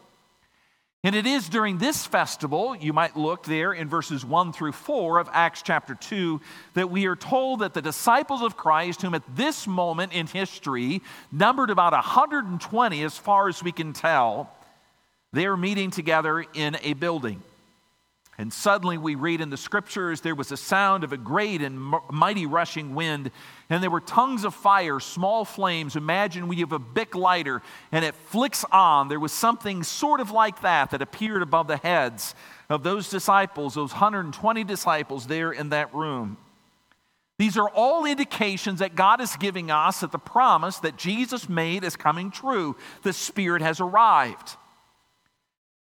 And 1.03 1.15
it 1.15 1.25
is 1.25 1.47
during 1.47 1.77
this 1.77 2.05
festival, 2.05 2.75
you 2.75 2.91
might 2.91 3.15
look 3.15 3.43
there 3.43 3.71
in 3.71 3.87
verses 3.87 4.25
1 4.25 4.51
through 4.51 4.73
4 4.73 5.19
of 5.19 5.29
Acts 5.31 5.61
chapter 5.61 5.93
2, 5.93 6.41
that 6.73 6.89
we 6.89 7.05
are 7.05 7.15
told 7.15 7.59
that 7.59 7.73
the 7.73 7.81
disciples 7.81 8.41
of 8.41 8.57
Christ, 8.57 9.03
whom 9.03 9.13
at 9.13 9.23
this 9.35 9.65
moment 9.65 10.11
in 10.11 10.27
history 10.27 11.01
numbered 11.31 11.69
about 11.69 11.93
120 11.93 13.03
as 13.03 13.17
far 13.17 13.47
as 13.47 13.63
we 13.63 13.71
can 13.71 13.93
tell, 13.93 14.53
they 15.31 15.45
are 15.45 15.55
meeting 15.55 15.91
together 15.91 16.43
in 16.53 16.75
a 16.81 16.93
building. 16.93 17.41
And 18.39 18.53
suddenly 18.53 18.97
we 18.97 19.15
read 19.15 19.41
in 19.41 19.49
the 19.49 19.57
scriptures 19.57 20.21
there 20.21 20.33
was 20.33 20.53
a 20.53 20.55
sound 20.55 21.03
of 21.03 21.11
a 21.11 21.17
great 21.17 21.61
and 21.61 21.77
mighty 22.09 22.45
rushing 22.45 22.95
wind, 22.95 23.31
and 23.69 23.83
there 23.83 23.89
were 23.89 23.99
tongues 23.99 24.45
of 24.45 24.55
fire, 24.55 25.01
small 25.01 25.43
flames. 25.43 25.97
Imagine 25.97 26.47
we 26.47 26.55
have 26.61 26.71
a 26.71 26.79
Bic 26.79 27.15
lighter 27.15 27.61
and 27.91 28.05
it 28.05 28.15
flicks 28.15 28.63
on. 28.71 29.09
There 29.09 29.19
was 29.19 29.33
something 29.33 29.83
sort 29.83 30.21
of 30.21 30.31
like 30.31 30.61
that 30.61 30.91
that 30.91 31.01
appeared 31.01 31.41
above 31.41 31.67
the 31.67 31.75
heads 31.75 32.33
of 32.69 32.81
those 32.81 33.09
disciples, 33.09 33.73
those 33.73 33.91
120 33.91 34.63
disciples 34.63 35.27
there 35.27 35.51
in 35.51 35.67
that 35.69 35.93
room. 35.93 36.37
These 37.39 37.57
are 37.57 37.67
all 37.67 38.05
indications 38.05 38.79
that 38.79 38.95
God 38.95 39.19
is 39.19 39.35
giving 39.35 39.69
us 39.69 39.99
that 39.99 40.13
the 40.13 40.17
promise 40.17 40.77
that 40.77 40.95
Jesus 40.95 41.49
made 41.49 41.83
is 41.83 41.97
coming 41.97 42.31
true. 42.31 42.77
The 43.03 43.11
Spirit 43.11 43.61
has 43.61 43.81
arrived. 43.81 44.55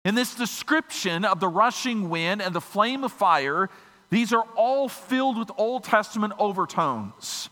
In 0.05 0.13
this 0.13 0.35
description 0.35 1.25
of 1.25 1.39
the 1.39 1.47
rushing 1.47 2.09
wind 2.09 2.41
and 2.41 2.53
the 2.53 2.61
flame 2.61 3.03
of 3.03 3.11
fire, 3.11 3.71
these 4.11 4.31
are 4.31 4.45
all 4.55 4.87
filled 4.87 5.37
with 5.37 5.49
Old 5.57 5.83
Testament 5.83 6.33
overtones. 6.37 7.49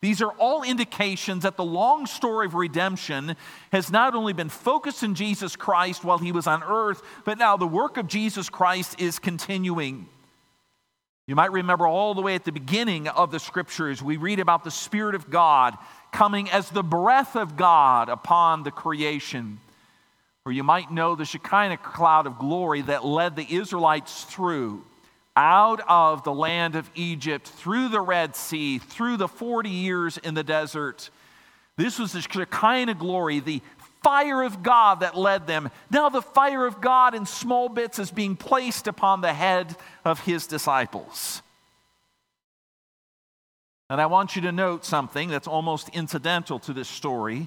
These 0.00 0.22
are 0.22 0.32
all 0.38 0.62
indications 0.62 1.42
that 1.42 1.58
the 1.58 1.64
long 1.64 2.06
story 2.06 2.46
of 2.46 2.54
redemption 2.54 3.36
has 3.70 3.90
not 3.90 4.14
only 4.14 4.32
been 4.32 4.48
focused 4.48 5.02
in 5.02 5.14
Jesus 5.14 5.56
Christ 5.56 6.02
while 6.02 6.16
he 6.16 6.32
was 6.32 6.46
on 6.46 6.62
earth, 6.62 7.02
but 7.26 7.36
now 7.36 7.58
the 7.58 7.66
work 7.66 7.98
of 7.98 8.06
Jesus 8.06 8.48
Christ 8.48 8.98
is 8.98 9.18
continuing. 9.18 10.08
You 11.26 11.34
might 11.34 11.52
remember 11.52 11.86
all 11.86 12.14
the 12.14 12.22
way 12.22 12.34
at 12.34 12.46
the 12.46 12.50
beginning 12.50 13.08
of 13.08 13.30
the 13.30 13.38
scriptures, 13.38 14.02
we 14.02 14.16
read 14.16 14.40
about 14.40 14.64
the 14.64 14.70
Spirit 14.70 15.14
of 15.14 15.28
God 15.28 15.76
coming 16.12 16.50
as 16.50 16.70
the 16.70 16.82
breath 16.82 17.36
of 17.36 17.58
God 17.58 18.08
upon 18.08 18.62
the 18.62 18.70
creation. 18.70 19.60
Or 20.50 20.52
you 20.52 20.64
might 20.64 20.90
know 20.90 21.14
the 21.14 21.24
Shekinah 21.24 21.76
cloud 21.76 22.26
of 22.26 22.36
glory 22.36 22.82
that 22.82 23.04
led 23.04 23.36
the 23.36 23.54
Israelites 23.54 24.24
through, 24.24 24.84
out 25.36 25.80
of 25.86 26.24
the 26.24 26.32
land 26.32 26.74
of 26.74 26.90
Egypt, 26.96 27.46
through 27.46 27.86
the 27.86 28.00
Red 28.00 28.34
Sea, 28.34 28.78
through 28.78 29.16
the 29.16 29.28
40 29.28 29.70
years 29.70 30.18
in 30.18 30.34
the 30.34 30.42
desert. 30.42 31.10
This 31.76 32.00
was 32.00 32.10
the 32.10 32.20
Shekinah 32.20 32.94
glory, 32.94 33.38
the 33.38 33.62
fire 34.02 34.42
of 34.42 34.64
God 34.64 34.98
that 35.02 35.16
led 35.16 35.46
them. 35.46 35.70
Now, 35.88 36.08
the 36.08 36.20
fire 36.20 36.66
of 36.66 36.80
God 36.80 37.14
in 37.14 37.26
small 37.26 37.68
bits 37.68 38.00
is 38.00 38.10
being 38.10 38.34
placed 38.34 38.88
upon 38.88 39.20
the 39.20 39.32
head 39.32 39.76
of 40.04 40.18
his 40.18 40.48
disciples. 40.48 41.42
And 43.88 44.00
I 44.00 44.06
want 44.06 44.34
you 44.34 44.42
to 44.42 44.50
note 44.50 44.84
something 44.84 45.28
that's 45.28 45.46
almost 45.46 45.90
incidental 45.90 46.58
to 46.58 46.72
this 46.72 46.88
story. 46.88 47.46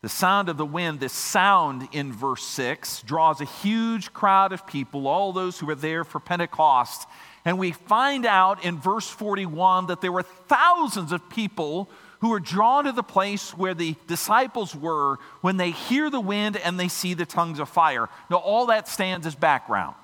The 0.00 0.08
sound 0.08 0.48
of 0.48 0.56
the 0.56 0.64
wind, 0.64 1.00
this 1.00 1.12
sound 1.12 1.88
in 1.90 2.12
verse 2.12 2.44
6, 2.44 3.02
draws 3.02 3.40
a 3.40 3.44
huge 3.44 4.12
crowd 4.12 4.52
of 4.52 4.64
people, 4.64 5.08
all 5.08 5.32
those 5.32 5.58
who 5.58 5.66
were 5.66 5.74
there 5.74 6.04
for 6.04 6.20
Pentecost. 6.20 7.08
And 7.44 7.58
we 7.58 7.72
find 7.72 8.24
out 8.24 8.64
in 8.64 8.78
verse 8.78 9.08
41 9.08 9.88
that 9.88 10.00
there 10.00 10.12
were 10.12 10.22
thousands 10.22 11.10
of 11.10 11.28
people 11.28 11.90
who 12.20 12.32
are 12.32 12.38
drawn 12.38 12.84
to 12.84 12.92
the 12.92 13.02
place 13.02 13.50
where 13.56 13.74
the 13.74 13.96
disciples 14.06 14.72
were 14.74 15.18
when 15.40 15.56
they 15.56 15.72
hear 15.72 16.10
the 16.10 16.20
wind 16.20 16.56
and 16.56 16.78
they 16.78 16.88
see 16.88 17.14
the 17.14 17.26
tongues 17.26 17.58
of 17.58 17.68
fire. 17.68 18.08
Now, 18.30 18.36
all 18.36 18.66
that 18.66 18.86
stands 18.86 19.26
as 19.26 19.34
background. 19.34 19.96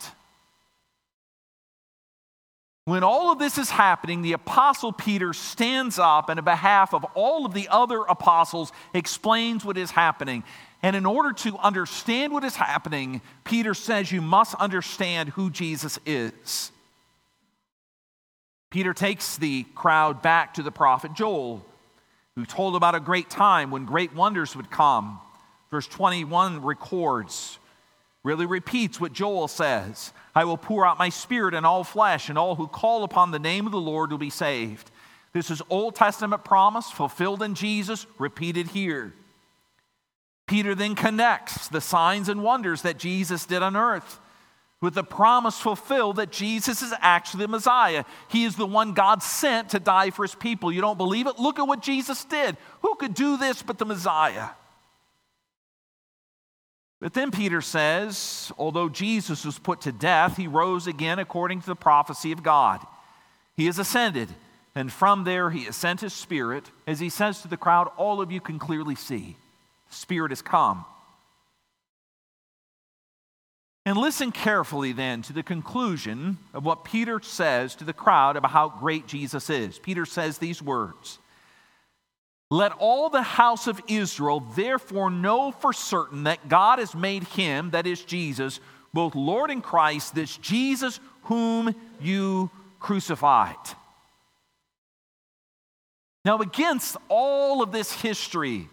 When 2.87 3.03
all 3.03 3.33
of 3.33 3.39
this 3.39 3.57
is 3.57 3.71
happening, 3.71 4.21
the 4.21 4.35
apostle 4.35 4.93
Peter 4.93 5.33
stands 5.33 5.99
up 5.99 6.29
and, 6.29 6.39
on 6.39 6.45
behalf 6.45 6.93
of 6.93 7.05
all 7.15 7.47
of 7.47 7.55
the 7.55 7.69
other 7.69 8.03
apostles, 8.03 8.73
explains 8.93 9.65
what 9.65 9.79
is 9.79 9.91
happening. 9.91 10.45
And 10.83 10.95
in 10.95 11.07
order 11.07 11.33
to 11.33 11.57
understand 11.59 12.31
what 12.31 12.45
is 12.45 12.57
happening, 12.57 13.23
Peter 13.43 13.73
says 13.73 14.13
you 14.13 14.21
must 14.21 14.55
understand 14.57 15.31
who 15.31 15.49
Jesus 15.49 15.99
is. 16.05 16.73
Peter 18.71 18.93
takes 18.93 19.39
the 19.39 19.65
crowd 19.75 20.21
back 20.21 20.53
to 20.55 20.63
the 20.63 20.71
prophet 20.73 21.15
Joel, 21.15 21.65
who 22.35 22.45
told 22.45 22.77
about 22.77 22.95
a 22.95 23.01
great 23.01 23.31
time 23.31 23.71
when 23.71 23.87
great 23.87 24.15
wonders 24.15 24.55
would 24.55 24.71
come. 24.71 25.21
Verse 25.71 25.87
21 25.87 26.61
records, 26.61 27.59
really 28.25 28.47
repeats 28.47 28.99
what 28.99 29.13
Joel 29.13 29.47
says 29.47 30.13
I 30.35 30.45
will 30.45 30.57
pour 30.57 30.85
out 30.85 30.99
my 30.99 31.11
spirit 31.11 31.55
on 31.55 31.65
all 31.65 31.85
flesh, 31.85 32.29
and 32.29 32.37
all 32.37 32.57
who 32.57 32.67
call 32.67 33.05
upon 33.05 33.31
the 33.31 33.39
name 33.39 33.67
of 33.67 33.73
the 33.73 33.81
Lord 33.81 34.11
will 34.11 34.19
be 34.19 34.31
saved. 34.31 34.91
This 35.33 35.51
is 35.51 35.63
Old 35.71 35.95
Testament 35.95 36.45
promise 36.45 36.91
fulfilled 36.91 37.43
in 37.43 37.55
Jesus, 37.55 38.07
repeated 38.19 38.69
here. 38.69 39.13
Peter 40.47 40.75
then 40.75 40.95
connects 40.95 41.69
the 41.69 41.81
signs 41.81 42.29
and 42.29 42.43
wonders 42.43 42.83
that 42.83 42.99
Jesus 42.99 43.47
did 43.47 43.63
on 43.63 43.77
earth 43.77 44.21
with 44.81 44.95
the 44.95 45.05
promise 45.05 45.59
fulfilled 45.59 46.17
that 46.17 46.31
Jesus 46.31 46.83
is 46.83 46.93
actually 47.01 47.45
the 47.45 47.49
Messiah. 47.49 48.05
He 48.29 48.45
is 48.45 48.55
the 48.55 48.67
one 48.67 48.93
God 48.93 49.23
sent 49.23 49.71
to 49.71 49.81
die 49.81 50.11
for 50.11 50.25
his 50.25 50.35
people. 50.35 50.71
You 50.71 50.83
don't 50.83 50.99
believe 50.99 51.27
it? 51.27 51.39
Look 51.39 51.59
at 51.59 51.67
what 51.67 51.81
Jesus 51.81 52.25
did. 52.25 52.57
Who 52.83 52.95
could 52.97 53.15
do 53.15 53.39
this 53.39 53.63
but 53.63 53.79
the 53.79 53.87
Messiah? 53.87 54.49
But 57.05 57.13
then 57.13 57.31
Peter 57.31 57.61
says, 57.61 58.51
although 58.57 58.89
Jesus 58.89 59.45
was 59.45 59.59
put 59.59 59.83
to 59.83 59.93
death, 59.93 60.39
he 60.39 60.47
rose 60.47 60.87
again 60.87 61.19
according 61.19 61.61
to 61.61 61.67
the 61.67 61.77
prophecy 61.77 62.33
of 62.33 62.43
God. 62.43 62.81
He 63.59 63.67
has 63.67 63.79
ascended, 63.79 64.31
and 64.75 64.91
from 64.91 65.25
there 65.25 65.51
he 65.51 65.65
has 65.65 65.77
sent 65.77 66.01
his 66.01 66.15
Spirit. 66.15 66.71
As 66.87 67.01
he 67.01 67.11
says 67.11 67.43
to 67.43 67.49
the 67.49 67.59
crowd, 67.59 67.91
all 67.99 68.23
of 68.23 68.33
you 68.33 68.41
can 68.41 68.59
clearly 68.59 68.95
see 68.95 69.37
the 69.91 69.95
Spirit 69.95 70.31
has 70.31 70.41
come. 70.41 70.87
And 73.85 73.99
listen 73.99 74.33
carefully 74.33 74.93
then 74.93 75.21
to 75.25 75.35
the 75.35 75.43
conclusion 75.43 76.39
of 76.55 76.65
what 76.65 76.87
Peter 76.87 77.21
says 77.21 77.75
to 77.75 77.85
the 77.85 77.93
crowd 77.93 78.37
about 78.37 78.53
how 78.53 78.71
great 78.71 79.07
Jesus 79.07 79.51
is. 79.51 79.79
Peter 79.79 80.07
says 80.07 80.39
these 80.39 80.63
words 80.63 81.19
let 82.55 82.73
all 82.79 83.11
the 83.11 83.23
house 83.23 83.67
of 83.67 83.81
Israel 83.89 84.39
therefore 84.39 85.11
know 85.11 85.51
for 85.51 85.73
certain 85.73 86.25
that 86.25 86.49
God 86.49 86.79
has 86.79 86.95
made 86.95 87.25
him, 87.25 87.71
that 87.71 87.87
is 87.87 88.05
Jesus, 88.05 88.61
both 88.93 89.17
Lord 89.17 89.51
and 89.51 89.63
Christ, 89.63 90.15
this 90.15 90.37
Jesus 90.37 91.01
whom 91.23 91.75
you 92.01 92.51
crucified. 92.79 93.57
Now, 96.25 96.39
against 96.39 96.97
all 97.09 97.61
of 97.61 97.73
this 97.73 97.93
history, 97.93 98.69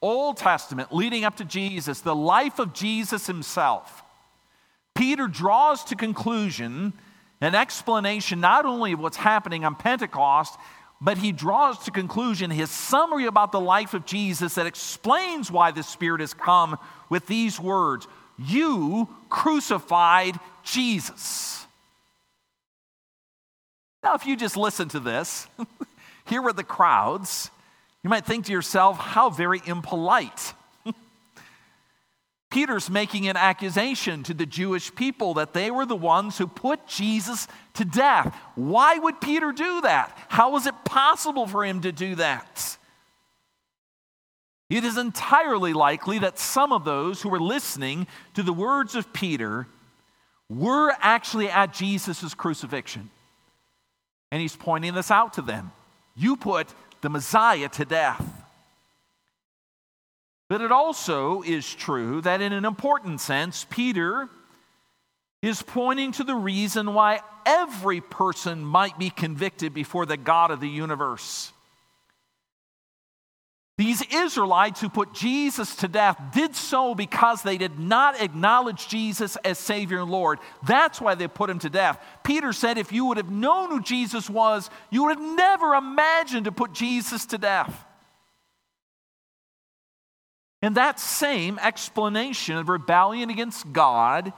Old 0.00 0.38
Testament 0.38 0.92
leading 0.94 1.24
up 1.24 1.36
to 1.36 1.44
Jesus, 1.44 2.00
the 2.00 2.14
life 2.14 2.58
of 2.58 2.72
Jesus 2.72 3.26
himself, 3.26 4.02
Peter 4.94 5.28
draws 5.28 5.84
to 5.84 5.96
conclusion 5.96 6.94
an 7.40 7.54
explanation 7.54 8.40
not 8.40 8.64
only 8.64 8.92
of 8.92 9.00
what's 9.00 9.18
happening 9.18 9.64
on 9.64 9.74
Pentecost, 9.74 10.58
but 11.00 11.18
he 11.18 11.32
draws 11.32 11.84
to 11.84 11.90
conclusion 11.90 12.50
his 12.50 12.70
summary 12.70 13.26
about 13.26 13.52
the 13.52 13.60
life 13.60 13.94
of 13.94 14.04
Jesus 14.04 14.54
that 14.54 14.66
explains 14.66 15.50
why 15.50 15.70
the 15.70 15.82
Spirit 15.82 16.20
has 16.20 16.34
come 16.34 16.78
with 17.08 17.26
these 17.26 17.60
words 17.60 18.08
You 18.36 19.08
crucified 19.28 20.38
Jesus. 20.64 21.66
Now, 24.02 24.14
if 24.14 24.26
you 24.26 24.36
just 24.36 24.56
listen 24.56 24.88
to 24.90 25.00
this, 25.00 25.48
here 26.26 26.42
were 26.42 26.52
the 26.52 26.64
crowds, 26.64 27.50
you 28.02 28.10
might 28.10 28.24
think 28.24 28.46
to 28.46 28.52
yourself, 28.52 28.98
how 28.98 29.30
very 29.30 29.60
impolite. 29.66 30.54
Peter's 32.50 32.88
making 32.88 33.28
an 33.28 33.36
accusation 33.36 34.22
to 34.22 34.32
the 34.32 34.46
Jewish 34.46 34.94
people 34.94 35.34
that 35.34 35.52
they 35.52 35.70
were 35.70 35.84
the 35.84 35.94
ones 35.94 36.38
who 36.38 36.46
put 36.46 36.86
Jesus 36.86 37.46
to 37.74 37.84
death. 37.84 38.34
Why 38.54 38.96
would 38.98 39.20
Peter 39.20 39.52
do 39.52 39.82
that? 39.82 40.16
How 40.28 40.50
was 40.52 40.66
it 40.66 40.74
possible 40.84 41.46
for 41.46 41.64
him 41.64 41.82
to 41.82 41.92
do 41.92 42.14
that? 42.14 42.78
It 44.70 44.84
is 44.84 44.96
entirely 44.96 45.72
likely 45.72 46.18
that 46.20 46.38
some 46.38 46.72
of 46.72 46.84
those 46.84 47.22
who 47.22 47.28
were 47.28 47.40
listening 47.40 48.06
to 48.34 48.42
the 48.42 48.52
words 48.52 48.94
of 48.94 49.12
Peter 49.12 49.66
were 50.48 50.94
actually 51.00 51.50
at 51.50 51.74
Jesus' 51.74 52.34
crucifixion. 52.34 53.10
And 54.30 54.40
he's 54.40 54.56
pointing 54.56 54.94
this 54.94 55.10
out 55.10 55.34
to 55.34 55.42
them. 55.42 55.72
You 56.14 56.36
put 56.36 56.68
the 57.00 57.10
Messiah 57.10 57.68
to 57.70 57.84
death. 57.84 58.37
But 60.48 60.62
it 60.62 60.72
also 60.72 61.42
is 61.42 61.74
true 61.74 62.22
that, 62.22 62.40
in 62.40 62.52
an 62.52 62.64
important 62.64 63.20
sense, 63.20 63.66
Peter 63.68 64.28
is 65.42 65.62
pointing 65.62 66.12
to 66.12 66.24
the 66.24 66.34
reason 66.34 66.94
why 66.94 67.20
every 67.44 68.00
person 68.00 68.64
might 68.64 68.98
be 68.98 69.10
convicted 69.10 69.74
before 69.74 70.06
the 70.06 70.16
God 70.16 70.50
of 70.50 70.60
the 70.60 70.68
universe. 70.68 71.52
These 73.76 74.02
Israelites 74.12 74.80
who 74.80 74.88
put 74.88 75.14
Jesus 75.14 75.76
to 75.76 75.86
death 75.86 76.20
did 76.32 76.56
so 76.56 76.96
because 76.96 77.42
they 77.42 77.58
did 77.58 77.78
not 77.78 78.20
acknowledge 78.20 78.88
Jesus 78.88 79.36
as 79.44 79.56
Savior 79.56 80.00
and 80.00 80.10
Lord. 80.10 80.40
That's 80.66 81.00
why 81.00 81.14
they 81.14 81.28
put 81.28 81.48
him 81.48 81.60
to 81.60 81.70
death. 81.70 82.04
Peter 82.24 82.52
said, 82.52 82.76
if 82.76 82.90
you 82.90 83.04
would 83.04 83.18
have 83.18 83.30
known 83.30 83.70
who 83.70 83.80
Jesus 83.80 84.28
was, 84.28 84.68
you 84.90 85.04
would 85.04 85.16
have 85.16 85.36
never 85.36 85.74
imagined 85.74 86.46
to 86.46 86.52
put 86.52 86.72
Jesus 86.72 87.26
to 87.26 87.38
death. 87.38 87.84
And 90.62 90.76
that 90.76 90.98
same 90.98 91.58
explanation 91.60 92.56
of 92.56 92.68
rebellion 92.68 93.30
against 93.30 93.72
God 93.72 94.32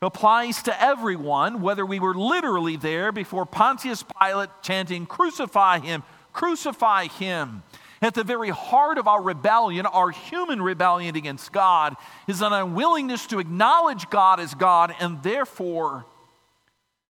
applies 0.00 0.62
to 0.64 0.82
everyone, 0.82 1.62
whether 1.62 1.84
we 1.84 1.98
were 1.98 2.14
literally 2.14 2.76
there 2.76 3.10
before 3.10 3.46
Pontius 3.46 4.04
Pilate 4.20 4.50
chanting, 4.62 5.06
Crucify 5.06 5.80
him, 5.80 6.02
crucify 6.32 7.06
him. 7.06 7.62
At 8.02 8.14
the 8.14 8.24
very 8.24 8.50
heart 8.50 8.98
of 8.98 9.08
our 9.08 9.22
rebellion, 9.22 9.86
our 9.86 10.10
human 10.10 10.60
rebellion 10.60 11.16
against 11.16 11.52
God, 11.52 11.96
is 12.28 12.42
an 12.42 12.52
unwillingness 12.52 13.26
to 13.28 13.38
acknowledge 13.38 14.10
God 14.10 14.40
as 14.40 14.54
God 14.54 14.94
and 15.00 15.22
therefore 15.22 16.04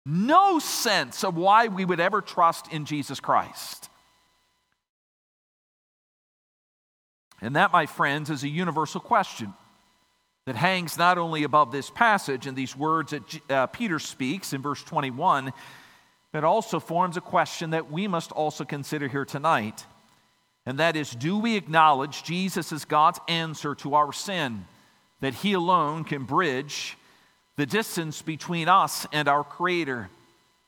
no 0.06 0.60
sense 0.60 1.24
of 1.24 1.36
why 1.36 1.68
we 1.68 1.86
would 1.86 2.00
ever 2.00 2.22
trust 2.22 2.72
in 2.72 2.86
Jesus 2.86 3.20
Christ. 3.20 3.90
And 7.46 7.56
that, 7.56 7.72
my 7.72 7.86
friends, 7.86 8.30
is 8.30 8.44
a 8.44 8.50
universal 8.50 9.00
question 9.00 9.54
that 10.46 10.56
hangs 10.56 10.98
not 10.98 11.18
only 11.18 11.44
above 11.44 11.72
this 11.72 11.90
passage 11.90 12.48
and 12.48 12.58
these 12.58 12.76
words 12.76 13.12
that 13.12 13.52
uh, 13.52 13.68
Peter 13.68 14.00
speaks 14.00 14.54
in 14.54 14.62
verse 14.62 14.84
21, 14.84 15.54
but 16.32 16.44
also 16.44 16.80
forms 16.80 17.18
a 17.18 17.22
question 17.22 17.72
that 17.72 17.92
we 17.92 18.08
must 18.08 18.32
also 18.32 18.64
consider 18.66 19.08
here 19.08 19.26
tonight 19.26 19.86
and 20.66 20.80
that 20.80 20.96
is 20.96 21.12
do 21.12 21.38
we 21.38 21.56
acknowledge 21.56 22.24
Jesus 22.24 22.72
as 22.72 22.86
God's 22.86 23.20
answer 23.28 23.76
to 23.76 23.96
our 23.96 24.12
sin, 24.12 24.66
that 25.22 25.36
He 25.36 25.54
alone 25.54 26.04
can 26.04 26.24
bridge 26.24 26.98
the 27.56 27.66
distance 27.66 28.22
between 28.22 28.68
us 28.68 29.06
and 29.12 29.28
our 29.28 29.44
Creator? 29.44 30.10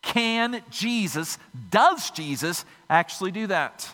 Can 0.03 0.62
Jesus, 0.69 1.38
does 1.69 2.12
Jesus 2.12 2.63
actually 2.89 3.31
do 3.31 3.48
that? 3.48 3.91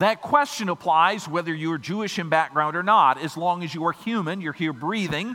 That 0.00 0.22
question 0.22 0.68
applies 0.68 1.26
whether 1.26 1.52
you're 1.52 1.78
Jewish 1.78 2.18
in 2.18 2.28
background 2.28 2.76
or 2.76 2.82
not. 2.82 3.20
As 3.20 3.36
long 3.36 3.62
as 3.62 3.74
you 3.74 3.84
are 3.86 3.92
human, 3.92 4.40
you're 4.40 4.52
here 4.52 4.72
breathing, 4.72 5.34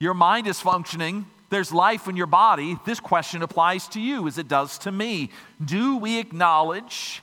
your 0.00 0.14
mind 0.14 0.46
is 0.46 0.60
functioning, 0.60 1.26
there's 1.50 1.72
life 1.72 2.08
in 2.08 2.16
your 2.16 2.26
body, 2.26 2.78
this 2.86 3.00
question 3.00 3.42
applies 3.42 3.88
to 3.88 4.00
you 4.00 4.26
as 4.26 4.38
it 4.38 4.48
does 4.48 4.78
to 4.78 4.92
me. 4.92 5.30
Do 5.64 5.96
we 5.96 6.18
acknowledge 6.18 7.22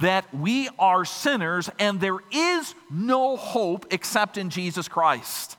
that 0.00 0.32
we 0.32 0.68
are 0.78 1.04
sinners 1.04 1.68
and 1.78 2.00
there 2.00 2.18
is 2.30 2.74
no 2.90 3.36
hope 3.36 3.86
except 3.90 4.38
in 4.38 4.50
Jesus 4.50 4.88
Christ. 4.88 5.57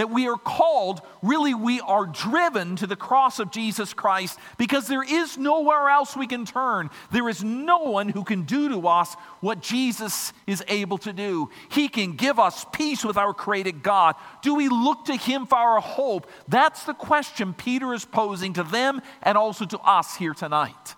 That 0.00 0.08
we 0.08 0.28
are 0.28 0.38
called, 0.38 1.02
really, 1.20 1.52
we 1.52 1.78
are 1.82 2.06
driven 2.06 2.74
to 2.76 2.86
the 2.86 2.96
cross 2.96 3.38
of 3.38 3.50
Jesus 3.50 3.92
Christ 3.92 4.38
because 4.56 4.88
there 4.88 5.02
is 5.02 5.36
nowhere 5.36 5.90
else 5.90 6.16
we 6.16 6.26
can 6.26 6.46
turn. 6.46 6.88
There 7.12 7.28
is 7.28 7.44
no 7.44 7.80
one 7.80 8.08
who 8.08 8.24
can 8.24 8.44
do 8.44 8.70
to 8.70 8.88
us 8.88 9.12
what 9.40 9.60
Jesus 9.60 10.32
is 10.46 10.64
able 10.68 10.96
to 10.96 11.12
do. 11.12 11.50
He 11.70 11.88
can 11.88 12.16
give 12.16 12.38
us 12.38 12.64
peace 12.72 13.04
with 13.04 13.18
our 13.18 13.34
created 13.34 13.82
God. 13.82 14.14
Do 14.40 14.54
we 14.54 14.70
look 14.70 15.04
to 15.04 15.16
Him 15.16 15.44
for 15.44 15.58
our 15.58 15.82
hope? 15.82 16.30
That's 16.48 16.84
the 16.84 16.94
question 16.94 17.52
Peter 17.52 17.92
is 17.92 18.06
posing 18.06 18.54
to 18.54 18.62
them 18.62 19.02
and 19.20 19.36
also 19.36 19.66
to 19.66 19.78
us 19.80 20.16
here 20.16 20.32
tonight. 20.32 20.94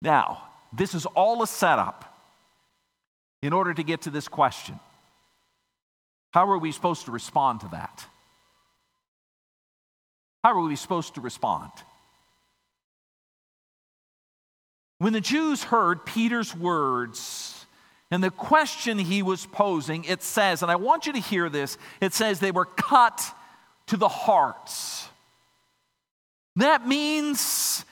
Now, 0.00 0.44
this 0.72 0.94
is 0.94 1.06
all 1.06 1.42
a 1.42 1.48
setup 1.48 2.04
in 3.42 3.52
order 3.52 3.74
to 3.74 3.82
get 3.82 4.02
to 4.02 4.10
this 4.10 4.28
question. 4.28 4.78
How 6.32 6.48
are 6.50 6.58
we 6.58 6.72
supposed 6.72 7.06
to 7.06 7.10
respond 7.10 7.60
to 7.60 7.68
that? 7.68 8.04
How 10.44 10.52
are 10.52 10.60
we 10.60 10.76
supposed 10.76 11.16
to 11.16 11.20
respond? 11.20 11.70
When 14.98 15.12
the 15.12 15.20
Jews 15.20 15.64
heard 15.64 16.04
Peter's 16.04 16.54
words 16.54 17.66
and 18.10 18.22
the 18.22 18.30
question 18.30 18.98
he 18.98 19.22
was 19.22 19.46
posing, 19.46 20.04
it 20.04 20.22
says, 20.22 20.62
and 20.62 20.70
I 20.70 20.76
want 20.76 21.06
you 21.06 21.12
to 21.14 21.18
hear 21.20 21.48
this, 21.48 21.78
it 22.00 22.12
says 22.12 22.38
they 22.38 22.50
were 22.50 22.66
cut 22.66 23.22
to 23.86 23.96
the 23.96 24.08
hearts. 24.08 25.08
That 26.56 26.86
means 26.86 27.84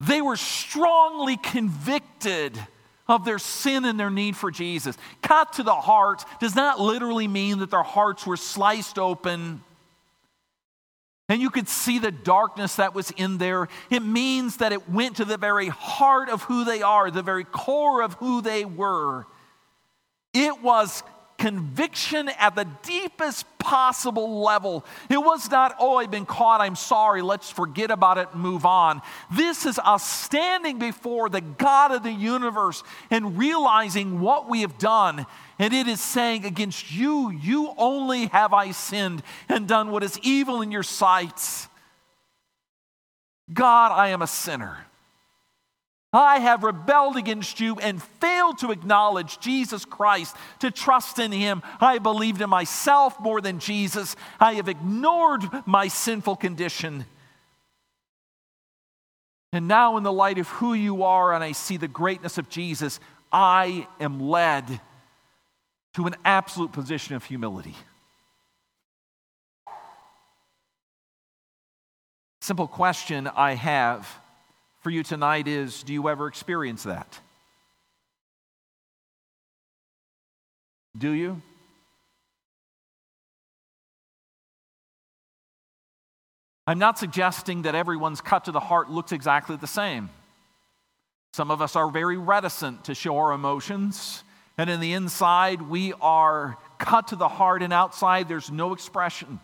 they 0.00 0.22
were 0.22 0.36
strongly 0.36 1.36
convicted 1.36 2.58
of 3.10 3.24
their 3.24 3.38
sin 3.38 3.84
and 3.84 4.00
their 4.00 4.10
need 4.10 4.36
for 4.36 4.50
Jesus. 4.50 4.96
Cut 5.20 5.54
to 5.54 5.62
the 5.62 5.74
heart 5.74 6.24
does 6.40 6.54
not 6.54 6.80
literally 6.80 7.28
mean 7.28 7.58
that 7.58 7.70
their 7.70 7.82
hearts 7.82 8.26
were 8.26 8.36
sliced 8.38 8.98
open 8.98 9.62
and 11.30 11.40
you 11.40 11.48
could 11.48 11.68
see 11.68 12.00
the 12.00 12.10
darkness 12.10 12.74
that 12.76 12.92
was 12.92 13.12
in 13.12 13.38
there. 13.38 13.68
It 13.88 14.02
means 14.02 14.56
that 14.56 14.72
it 14.72 14.90
went 14.90 15.18
to 15.18 15.24
the 15.24 15.36
very 15.36 15.68
heart 15.68 16.28
of 16.28 16.42
who 16.42 16.64
they 16.64 16.82
are, 16.82 17.08
the 17.08 17.22
very 17.22 17.44
core 17.44 18.02
of 18.02 18.14
who 18.14 18.42
they 18.42 18.64
were. 18.64 19.26
It 20.34 20.60
was 20.60 21.04
conviction 21.40 22.28
at 22.38 22.54
the 22.54 22.66
deepest 22.82 23.46
possible 23.58 24.42
level. 24.42 24.84
It 25.08 25.16
was 25.16 25.50
not, 25.50 25.74
oh, 25.80 25.96
I've 25.96 26.10
been 26.10 26.26
caught, 26.26 26.60
I'm 26.60 26.76
sorry, 26.76 27.22
let's 27.22 27.50
forget 27.50 27.90
about 27.90 28.18
it 28.18 28.28
and 28.32 28.42
move 28.42 28.66
on. 28.66 29.00
This 29.32 29.64
is 29.64 29.78
us 29.78 30.06
standing 30.06 30.78
before 30.78 31.30
the 31.30 31.40
God 31.40 31.92
of 31.92 32.02
the 32.02 32.12
universe 32.12 32.82
and 33.10 33.38
realizing 33.38 34.20
what 34.20 34.50
we 34.50 34.60
have 34.60 34.76
done. 34.76 35.26
And 35.58 35.72
it 35.72 35.88
is 35.88 36.00
saying, 36.00 36.44
Against 36.44 36.92
you, 36.92 37.30
you 37.30 37.72
only 37.78 38.26
have 38.26 38.52
I 38.52 38.72
sinned 38.72 39.22
and 39.48 39.66
done 39.66 39.90
what 39.90 40.02
is 40.02 40.18
evil 40.22 40.60
in 40.60 40.70
your 40.70 40.82
sight. 40.82 41.68
God, 43.52 43.92
I 43.92 44.08
am 44.08 44.20
a 44.20 44.26
sinner. 44.26 44.86
I 46.12 46.40
have 46.40 46.64
rebelled 46.64 47.16
against 47.16 47.60
you 47.60 47.76
and 47.76 48.02
failed 48.02 48.58
to 48.58 48.72
acknowledge 48.72 49.38
Jesus 49.38 49.84
Christ, 49.84 50.36
to 50.58 50.70
trust 50.70 51.20
in 51.20 51.30
Him. 51.30 51.62
I 51.80 51.98
believed 51.98 52.42
in 52.42 52.50
myself 52.50 53.20
more 53.20 53.40
than 53.40 53.60
Jesus. 53.60 54.16
I 54.40 54.54
have 54.54 54.68
ignored 54.68 55.44
my 55.66 55.86
sinful 55.86 56.36
condition. 56.36 57.06
And 59.52 59.68
now, 59.68 59.96
in 59.96 60.02
the 60.02 60.12
light 60.12 60.38
of 60.38 60.48
who 60.48 60.74
you 60.74 61.04
are, 61.04 61.32
and 61.32 61.44
I 61.44 61.52
see 61.52 61.76
the 61.76 61.88
greatness 61.88 62.38
of 62.38 62.48
Jesus, 62.48 62.98
I 63.32 63.86
am 64.00 64.20
led 64.20 64.80
to 65.94 66.06
an 66.06 66.16
absolute 66.24 66.72
position 66.72 67.14
of 67.14 67.24
humility. 67.24 67.74
Simple 72.40 72.68
question 72.68 73.28
I 73.28 73.54
have 73.54 74.08
for 74.80 74.90
you 74.90 75.02
tonight 75.02 75.46
is 75.46 75.82
do 75.82 75.92
you 75.92 76.08
ever 76.08 76.26
experience 76.26 76.82
that? 76.84 77.20
Do 80.96 81.12
you? 81.12 81.40
I'm 86.66 86.78
not 86.78 86.98
suggesting 86.98 87.62
that 87.62 87.74
everyone's 87.74 88.20
cut 88.20 88.44
to 88.44 88.52
the 88.52 88.60
heart 88.60 88.90
looks 88.90 89.12
exactly 89.12 89.56
the 89.56 89.66
same. 89.66 90.10
Some 91.32 91.50
of 91.50 91.62
us 91.62 91.76
are 91.76 91.90
very 91.90 92.16
reticent 92.16 92.84
to 92.84 92.94
show 92.94 93.16
our 93.18 93.32
emotions, 93.32 94.24
and 94.58 94.68
in 94.68 94.80
the 94.80 94.92
inside, 94.92 95.62
we 95.62 95.92
are 96.00 96.56
cut 96.78 97.08
to 97.08 97.16
the 97.16 97.28
heart, 97.28 97.62
and 97.62 97.72
outside, 97.72 98.28
there's 98.28 98.50
no 98.50 98.72
expression. 98.72 99.40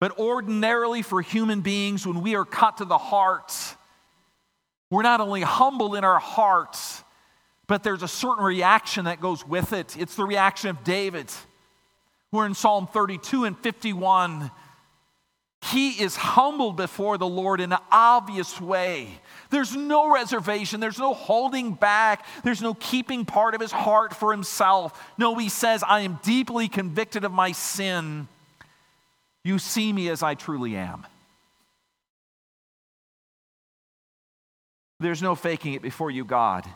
But 0.00 0.18
ordinarily, 0.18 1.02
for 1.02 1.20
human 1.20 1.60
beings, 1.60 2.06
when 2.06 2.22
we 2.22 2.34
are 2.34 2.46
cut 2.46 2.78
to 2.78 2.86
the 2.86 2.98
heart, 2.98 3.54
we're 4.90 5.02
not 5.02 5.20
only 5.20 5.42
humble 5.42 5.94
in 5.94 6.02
our 6.04 6.18
hearts, 6.18 7.04
but 7.66 7.84
there's 7.84 8.02
a 8.02 8.08
certain 8.08 8.42
reaction 8.42 9.04
that 9.04 9.20
goes 9.20 9.46
with 9.46 9.72
it. 9.72 9.96
It's 9.96 10.16
the 10.16 10.24
reaction 10.24 10.70
of 10.70 10.82
David. 10.82 11.30
We're 12.32 12.46
in 12.46 12.54
Psalm 12.54 12.88
32 12.88 13.44
and 13.44 13.58
51. 13.58 14.50
He 15.66 15.90
is 15.90 16.16
humbled 16.16 16.76
before 16.76 17.18
the 17.18 17.28
Lord 17.28 17.60
in 17.60 17.70
an 17.72 17.78
obvious 17.92 18.58
way. 18.60 19.08
There's 19.50 19.76
no 19.76 20.12
reservation. 20.12 20.80
There's 20.80 20.98
no 20.98 21.12
holding 21.12 21.74
back. 21.74 22.24
There's 22.42 22.62
no 22.62 22.72
keeping 22.72 23.26
part 23.26 23.54
of 23.54 23.60
his 23.60 23.72
heart 23.72 24.14
for 24.14 24.32
himself. 24.32 24.98
No, 25.18 25.36
he 25.36 25.50
says, 25.50 25.84
I 25.86 26.00
am 26.00 26.18
deeply 26.22 26.68
convicted 26.68 27.24
of 27.24 27.32
my 27.32 27.52
sin. 27.52 28.26
You 29.44 29.58
see 29.58 29.92
me 29.92 30.08
as 30.08 30.22
I 30.22 30.34
truly 30.34 30.76
am. 30.76 31.06
There's 34.98 35.22
no 35.22 35.34
faking 35.34 35.74
it 35.74 35.82
before 35.82 36.10
you, 36.10 36.24
God. 36.24 36.66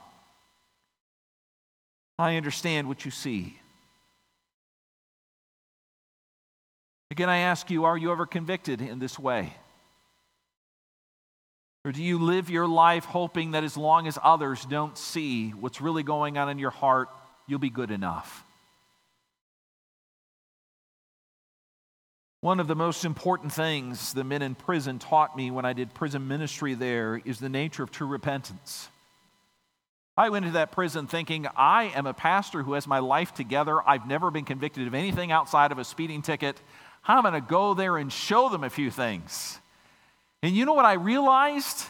I 2.19 2.37
understand 2.37 2.89
what 2.89 3.05
you 3.05 3.11
see. 3.11 3.59
Again, 7.11 7.29
I 7.29 7.39
ask 7.39 7.71
you, 7.71 7.85
are 7.85 7.99
you 7.99 8.11
ever 8.13 8.27
convicted 8.27 8.81
in 8.81 8.99
this 8.99 9.19
way? 9.19 9.53
Or 11.85 11.93
do 11.93 12.03
you 12.03 12.19
live 12.19 12.49
your 12.49 12.67
life 12.67 13.05
hoping 13.05 13.51
that 13.51 13.63
as 13.63 13.77
long 13.77 14.07
as 14.07 14.19
others 14.23 14.65
don't 14.65 14.97
see 14.97 15.51
what's 15.51 15.83
really 15.83 16.03
going 16.03 16.39
on 16.39 16.49
in 16.49 16.59
your 16.59 16.71
heart, 16.71 17.11
you'll 17.47 17.59
be 17.59 17.71
good 17.71 17.91
enough? 17.91 18.44
One 22.45 22.61
of 22.61 22.67
the 22.67 22.75
most 22.75 23.07
important 23.07 23.55
things 23.55 24.13
the 24.13 24.23
men 24.23 24.43
in 24.43 24.55
prison 24.55 24.99
taught 24.99 25.35
me 25.35 25.51
when 25.51 25.65
I 25.65 25.73
did 25.73 25.95
prison 25.95 26.29
ministry 26.29 26.75
there 26.75 27.23
is 27.25 27.41
the 27.41 27.49
nature 27.49 27.83
of 27.83 27.91
true 27.91 28.07
repentance. 28.07 28.91
I 30.15 30.29
went 30.29 30.45
into 30.45 30.59
that 30.59 30.71
prison 30.71 31.07
thinking, 31.07 31.47
I 31.57 31.85
am 31.97 32.07
a 32.07 32.13
pastor 32.13 32.63
who 32.63 32.75
has 32.75 32.87
my 32.87 32.99
life 32.99 33.33
together. 33.33 33.81
I've 33.89 34.07
never 34.07 34.31
been 34.31 34.45
convicted 34.45 34.87
of 34.87 34.93
anything 34.93 35.33
outside 35.33 35.73
of 35.73 35.79
a 35.79 35.85
speeding 35.85 36.21
ticket. 36.21 36.61
I'm 37.09 37.23
going 37.23 37.33
to 37.33 37.41
go 37.41 37.73
there 37.73 37.97
and 37.97 38.13
show 38.13 38.51
them 38.51 38.63
a 38.63 38.69
few 38.69 38.91
things. 38.91 39.59
And 40.43 40.55
you 40.55 40.67
know 40.67 40.75
what 40.75 40.85
I 40.85 40.97
realized? 40.97 41.87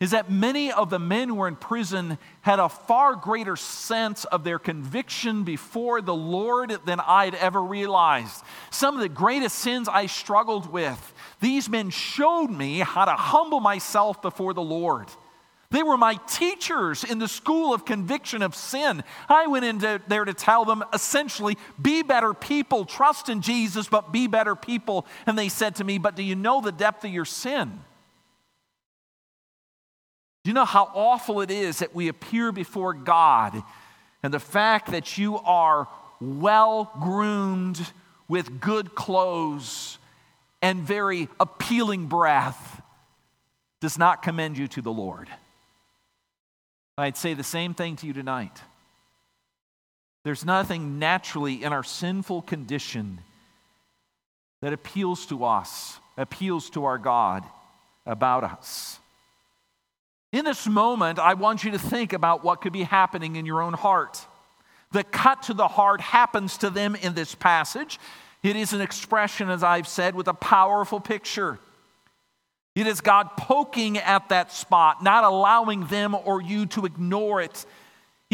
Is 0.00 0.10
that 0.10 0.30
many 0.30 0.72
of 0.72 0.90
the 0.90 0.98
men 0.98 1.28
who 1.28 1.36
were 1.36 1.48
in 1.48 1.56
prison 1.56 2.18
had 2.40 2.58
a 2.58 2.68
far 2.68 3.14
greater 3.14 3.56
sense 3.56 4.24
of 4.24 4.42
their 4.42 4.58
conviction 4.58 5.44
before 5.44 6.02
the 6.02 6.14
Lord 6.14 6.76
than 6.84 7.00
I'd 7.00 7.36
ever 7.36 7.62
realized. 7.62 8.42
Some 8.70 8.96
of 8.96 9.00
the 9.00 9.08
greatest 9.08 9.56
sins 9.60 9.88
I 9.88 10.06
struggled 10.06 10.70
with, 10.70 11.14
these 11.40 11.68
men 11.68 11.90
showed 11.90 12.48
me 12.48 12.80
how 12.80 13.04
to 13.04 13.12
humble 13.12 13.60
myself 13.60 14.20
before 14.20 14.52
the 14.52 14.62
Lord. 14.62 15.08
They 15.70 15.82
were 15.82 15.96
my 15.96 16.16
teachers 16.28 17.02
in 17.02 17.18
the 17.18 17.26
school 17.26 17.72
of 17.72 17.84
conviction 17.84 18.42
of 18.42 18.54
sin. 18.54 19.02
I 19.28 19.46
went 19.46 19.64
in 19.64 19.78
there 19.78 20.24
to 20.24 20.34
tell 20.34 20.64
them 20.64 20.84
essentially, 20.92 21.56
be 21.80 22.02
better 22.02 22.34
people, 22.34 22.84
trust 22.84 23.28
in 23.28 23.42
Jesus, 23.42 23.88
but 23.88 24.12
be 24.12 24.26
better 24.26 24.54
people. 24.54 25.06
And 25.26 25.38
they 25.38 25.48
said 25.48 25.76
to 25.76 25.84
me, 25.84 25.98
But 25.98 26.14
do 26.14 26.22
you 26.22 26.36
know 26.36 26.60
the 26.60 26.70
depth 26.72 27.04
of 27.04 27.10
your 27.10 27.24
sin? 27.24 27.80
Do 30.44 30.50
you 30.50 30.54
know 30.54 30.66
how 30.66 30.90
awful 30.94 31.40
it 31.40 31.50
is 31.50 31.78
that 31.78 31.94
we 31.94 32.08
appear 32.08 32.52
before 32.52 32.92
God 32.92 33.62
and 34.22 34.32
the 34.32 34.38
fact 34.38 34.92
that 34.92 35.16
you 35.16 35.38
are 35.38 35.88
well 36.20 36.90
groomed 37.00 37.80
with 38.28 38.60
good 38.60 38.94
clothes 38.94 39.98
and 40.60 40.80
very 40.80 41.28
appealing 41.40 42.06
breath 42.06 42.82
does 43.80 43.98
not 43.98 44.22
commend 44.22 44.58
you 44.58 44.68
to 44.68 44.82
the 44.82 44.92
Lord? 44.92 45.28
I'd 46.98 47.16
say 47.16 47.34
the 47.34 47.42
same 47.42 47.74
thing 47.74 47.96
to 47.96 48.06
you 48.06 48.12
tonight. 48.12 48.60
There's 50.24 50.44
nothing 50.44 50.98
naturally 50.98 51.62
in 51.62 51.72
our 51.72 51.82
sinful 51.82 52.42
condition 52.42 53.20
that 54.62 54.72
appeals 54.72 55.26
to 55.26 55.44
us, 55.44 55.98
appeals 56.16 56.70
to 56.70 56.84
our 56.84 56.98
God 56.98 57.44
about 58.06 58.44
us. 58.44 58.98
In 60.34 60.44
this 60.44 60.66
moment, 60.66 61.20
I 61.20 61.34
want 61.34 61.62
you 61.62 61.70
to 61.70 61.78
think 61.78 62.12
about 62.12 62.42
what 62.42 62.60
could 62.60 62.72
be 62.72 62.82
happening 62.82 63.36
in 63.36 63.46
your 63.46 63.62
own 63.62 63.72
heart. 63.72 64.26
The 64.90 65.04
cut 65.04 65.44
to 65.44 65.54
the 65.54 65.68
heart 65.68 66.00
happens 66.00 66.58
to 66.58 66.70
them 66.70 66.96
in 66.96 67.14
this 67.14 67.36
passage. 67.36 68.00
It 68.42 68.56
is 68.56 68.72
an 68.72 68.80
expression, 68.80 69.48
as 69.48 69.62
I've 69.62 69.86
said, 69.86 70.16
with 70.16 70.26
a 70.26 70.34
powerful 70.34 70.98
picture. 70.98 71.60
It 72.74 72.88
is 72.88 73.00
God 73.00 73.36
poking 73.36 73.96
at 73.96 74.28
that 74.30 74.50
spot, 74.50 75.04
not 75.04 75.22
allowing 75.22 75.86
them 75.86 76.16
or 76.16 76.42
you 76.42 76.66
to 76.66 76.84
ignore 76.84 77.40
it, 77.40 77.64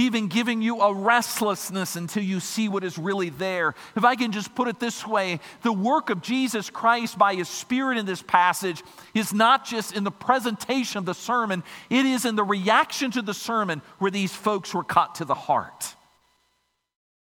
even 0.01 0.29
giving 0.29 0.63
you 0.63 0.81
a 0.81 0.93
restlessness 0.93 1.97
until 1.97 2.23
you 2.23 2.41
see 2.41 2.69
what 2.69 2.85
is 2.85 2.99
really 2.99 3.31
there. 3.31 3.75
If 3.97 4.05
I 4.05 4.17
can 4.17 4.33
just 4.33 4.55
put 4.55 4.69
it 4.69 4.81
this 4.81 5.07
way, 5.07 5.41
the 5.63 5.73
work 5.73 6.11
of 6.11 6.23
Jesus 6.23 6.71
Christ 6.71 7.19
by 7.19 7.35
his 7.35 7.49
Spirit 7.49 7.99
in 7.99 8.07
this 8.07 8.23
passage 8.23 8.83
is 9.15 9.33
not 9.33 9.65
just 9.65 9.95
in 9.95 10.05
the 10.05 10.11
presentation 10.11 10.99
of 10.99 11.05
the 11.05 11.15
sermon, 11.15 11.63
it 11.89 12.07
is 12.07 12.25
in 12.25 12.37
the 12.37 12.45
reaction 12.45 13.11
to 13.13 13.23
the 13.23 13.35
sermon 13.35 13.83
where 13.99 14.11
these 14.11 14.33
folks 14.33 14.75
were 14.75 14.85
cut 14.85 15.17
to 15.17 15.25
the 15.25 15.35
heart. 15.35 15.95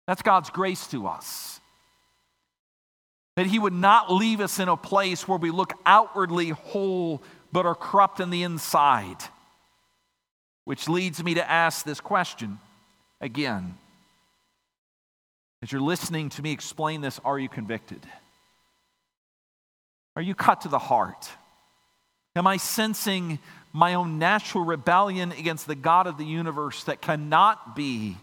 That's 0.07 0.21
God's 0.21 0.49
grace 0.49 0.87
to 0.87 1.07
us. 1.07 1.59
That 3.35 3.47
He 3.47 3.59
would 3.59 3.73
not 3.73 4.11
leave 4.11 4.39
us 4.39 4.59
in 4.59 4.69
a 4.69 4.77
place 4.77 5.27
where 5.27 5.39
we 5.39 5.51
look 5.51 5.73
outwardly 5.85 6.49
whole 6.49 7.21
but 7.51 7.65
are 7.65 7.75
corrupt 7.75 8.19
in 8.19 8.29
the 8.29 8.43
inside. 8.43 9.17
Which 10.65 10.89
leads 10.89 11.23
me 11.23 11.35
to 11.35 11.49
ask 11.49 11.85
this 11.85 12.01
question 12.01 12.59
again. 13.21 13.77
As 15.61 15.71
you're 15.71 15.81
listening 15.81 16.29
to 16.29 16.41
me 16.41 16.51
explain 16.51 17.01
this, 17.01 17.19
are 17.23 17.39
you 17.39 17.49
convicted? 17.49 18.05
Are 20.15 20.21
you 20.21 20.35
cut 20.35 20.61
to 20.61 20.67
the 20.67 20.79
heart? 20.79 21.29
Am 22.35 22.47
I 22.47 22.57
sensing 22.57 23.39
my 23.73 23.93
own 23.93 24.19
natural 24.19 24.63
rebellion 24.63 25.31
against 25.31 25.67
the 25.67 25.75
God 25.75 26.07
of 26.07 26.17
the 26.17 26.25
universe 26.25 26.83
that 26.85 27.01
cannot 27.01 27.75
be 27.75 28.17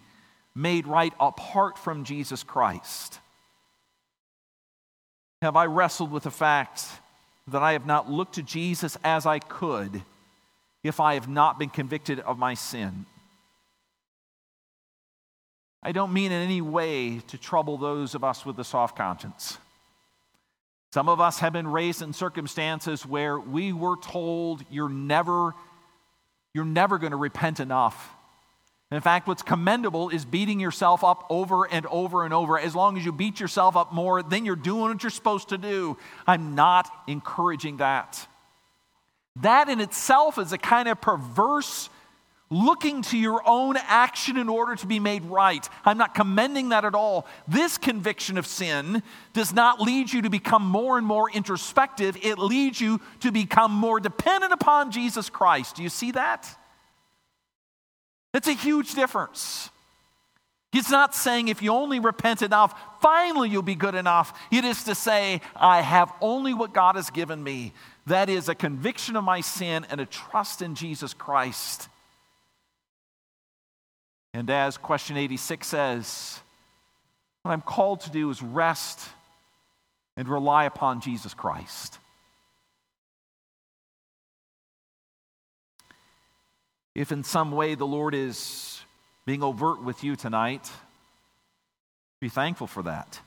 made 0.55 0.87
right 0.87 1.13
apart 1.19 1.79
from 1.79 2.05
Jesus 2.05 2.43
Christ? 2.43 3.19
have 5.43 5.57
I 5.57 5.67
wrestled 5.67 6.13
with 6.13 6.23
the 6.23 6.31
fact 6.31 6.87
that 7.49 7.63
I 7.63 7.73
have 7.73 7.85
not 7.85 8.09
looked 8.09 8.37
to 8.37 8.43
Jesus 8.43 8.97
as 9.03 9.27
I 9.27 9.41
could 9.41 10.03
if 10.83 11.01
I 11.01 11.15
have 11.15 11.29
not 11.29 11.59
been 11.59 11.71
convicted 11.71 12.21
of 12.21 12.39
my 12.39 12.55
sin. 12.55 13.07
I 15.83 15.93
don't 15.93 16.13
mean 16.13 16.33
in 16.33 16.43
any 16.43 16.61
way 16.61 17.19
to 17.29 17.39
trouble 17.39 17.77
those 17.77 18.15
of 18.15 18.23
us 18.23 18.47
with 18.47 18.59
a 18.59 18.65
soft 18.65 18.97
conscience. 18.97 19.59
Some 20.93 21.09
of 21.09 21.21
us 21.21 21.39
have 21.41 21.53
been 21.53 21.67
raised 21.67 22.03
in 22.03 22.13
circumstances 22.13 23.07
where 23.07 23.39
we 23.39 23.73
were 23.73 23.97
told 23.97 24.65
you're 24.71 24.89
never 24.89 25.55
you're 26.55 26.65
never 26.67 26.99
going 26.99 27.13
to 27.13 27.17
repent 27.17 27.61
enough 27.61 28.15
in 28.93 29.01
fact, 29.01 29.27
what's 29.27 29.41
commendable 29.41 30.11
is 30.11 30.27
beating 30.27 30.61
yourself 30.61 31.03
up 31.03 31.25
over 31.31 31.65
and 31.65 31.87
over 31.87 32.27
and 32.27 32.35
over. 32.35 32.59
As 32.59 32.75
long 32.75 32.99
as 32.99 33.05
you 33.07 33.11
beat 33.11 33.41
yourself 33.41 33.75
up 33.75 33.95
more, 33.95 34.23
then 34.23 34.45
you're 34.45 34.55
doing 34.55 34.83
what 34.83 35.03
you're 35.03 35.09
supposed 35.09 35.49
to 35.49 35.57
do. 35.57 35.97
I'm 36.27 36.55
not 36.55 36.91
encouraging 37.07 37.79
that. 37.79 38.27
That 39.37 39.69
in 39.69 39.81
itself 39.81 40.39
is 40.39 40.53
a 40.53 40.59
kind 40.59 40.89
of 40.89 41.01
perverse 41.01 41.89
looking 42.53 43.01
to 43.01 43.17
your 43.17 43.43
own 43.47 43.77
action 43.79 44.37
in 44.37 44.49
order 44.49 44.77
to 44.77 44.87
be 44.87 45.01
made 45.01 45.25
right. 45.25 45.67
I'm 45.87 45.97
not 45.97 46.15
commending 46.15 46.69
that 46.69 46.85
at 46.85 46.95
all. 46.95 47.27
This 47.49 47.79
conviction 47.79 48.37
of 48.37 48.47
sin 48.47 49.03
does 49.33 49.55
not 49.55 49.81
lead 49.81 50.13
you 50.13 50.23
to 50.23 50.31
become 50.31 50.63
more 50.63 50.99
and 50.99 51.07
more 51.07 51.31
introspective, 51.31 52.17
it 52.23 52.39
leads 52.39 52.81
you 52.81 53.01
to 53.21 53.33
become 53.33 53.73
more 53.73 54.01
dependent 54.01 54.53
upon 54.53 54.91
Jesus 54.91 55.31
Christ. 55.31 55.77
Do 55.77 55.83
you 55.83 55.89
see 55.89 56.11
that? 56.13 56.47
That's 58.35 58.49
a 58.49 58.53
huge 58.53 58.95
difference. 58.95 59.71
He's 60.73 60.91
not 60.91 61.15
saying 61.15 61.49
if 61.49 61.63
you 61.63 61.71
only 61.71 62.01
repent 62.01 62.41
enough, 62.41 62.75
finally 63.03 63.51
you'll 63.51 63.63
be 63.63 63.75
good 63.75 63.95
enough. 63.95 64.39
It 64.51 64.65
is 64.65 64.85
to 64.85 64.95
say, 64.95 65.43
I 65.55 65.83
have 65.83 66.13
only 66.21 66.55
what 66.55 66.73
God 66.73 66.97
has 66.97 67.11
given 67.11 67.43
me. 67.43 67.75
That 68.07 68.29
is 68.29 68.49
a 68.49 68.55
conviction 68.55 69.17
of 69.17 69.25
my 69.25 69.41
sin 69.41 69.87
and 69.91 70.01
a 70.01 70.07
trust 70.07 70.63
in 70.63 70.75
Jesus 70.75 71.15
Christ. 71.15 71.89
And 74.35 74.51
as 74.51 74.77
question 74.79 75.17
86 75.17 75.67
says, 75.67 76.41
what 77.43 77.53
I'm 77.53 77.61
called 77.61 78.01
to 78.03 78.11
do 78.11 78.31
is 78.31 78.43
rest 78.43 79.01
and 80.17 80.29
rely 80.29 80.65
upon 80.65 81.01
Jesus 81.01 81.35
Christ. 81.35 81.99
If 86.95 87.11
in 87.11 87.25
some 87.25 87.53
way 87.53 87.75
the 87.75 87.87
Lord 87.87 88.15
is 88.15 88.81
being 89.25 89.43
overt 89.43 89.83
with 89.83 90.05
you 90.05 90.15
tonight, 90.15 90.71
be 92.21 92.29
thankful 92.29 92.67
for 92.67 92.83
that. 92.83 93.19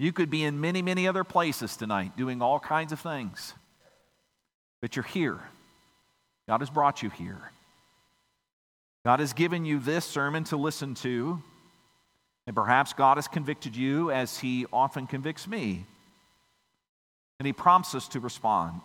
You 0.00 0.14
could 0.14 0.30
be 0.30 0.44
in 0.44 0.62
many, 0.62 0.80
many 0.80 1.06
other 1.06 1.24
places 1.24 1.76
tonight 1.76 2.16
doing 2.16 2.40
all 2.40 2.58
kinds 2.58 2.90
of 2.90 3.00
things, 3.00 3.52
but 4.80 4.96
you're 4.96 5.02
here. 5.02 5.38
God 6.48 6.62
has 6.62 6.70
brought 6.70 7.02
you 7.02 7.10
here. 7.10 7.52
God 9.04 9.20
has 9.20 9.34
given 9.34 9.66
you 9.66 9.78
this 9.78 10.06
sermon 10.06 10.44
to 10.44 10.56
listen 10.56 10.94
to, 10.94 11.42
and 12.46 12.56
perhaps 12.56 12.94
God 12.94 13.18
has 13.18 13.28
convicted 13.28 13.76
you 13.76 14.10
as 14.10 14.38
He 14.38 14.64
often 14.72 15.06
convicts 15.06 15.46
me. 15.46 15.84
And 17.38 17.46
He 17.46 17.52
prompts 17.52 17.94
us 17.94 18.08
to 18.08 18.20
respond. 18.20 18.80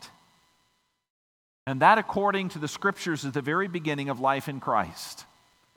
And 1.65 1.82
that, 1.82 1.97
according 1.97 2.49
to 2.49 2.60
the 2.60 2.67
scriptures, 2.67 3.23
is 3.23 3.32
the 3.32 3.41
very 3.41 3.69
beginning 3.69 4.10
of 4.10 4.19
life 4.19 4.49
in 4.49 4.60
Christ, 4.60 5.23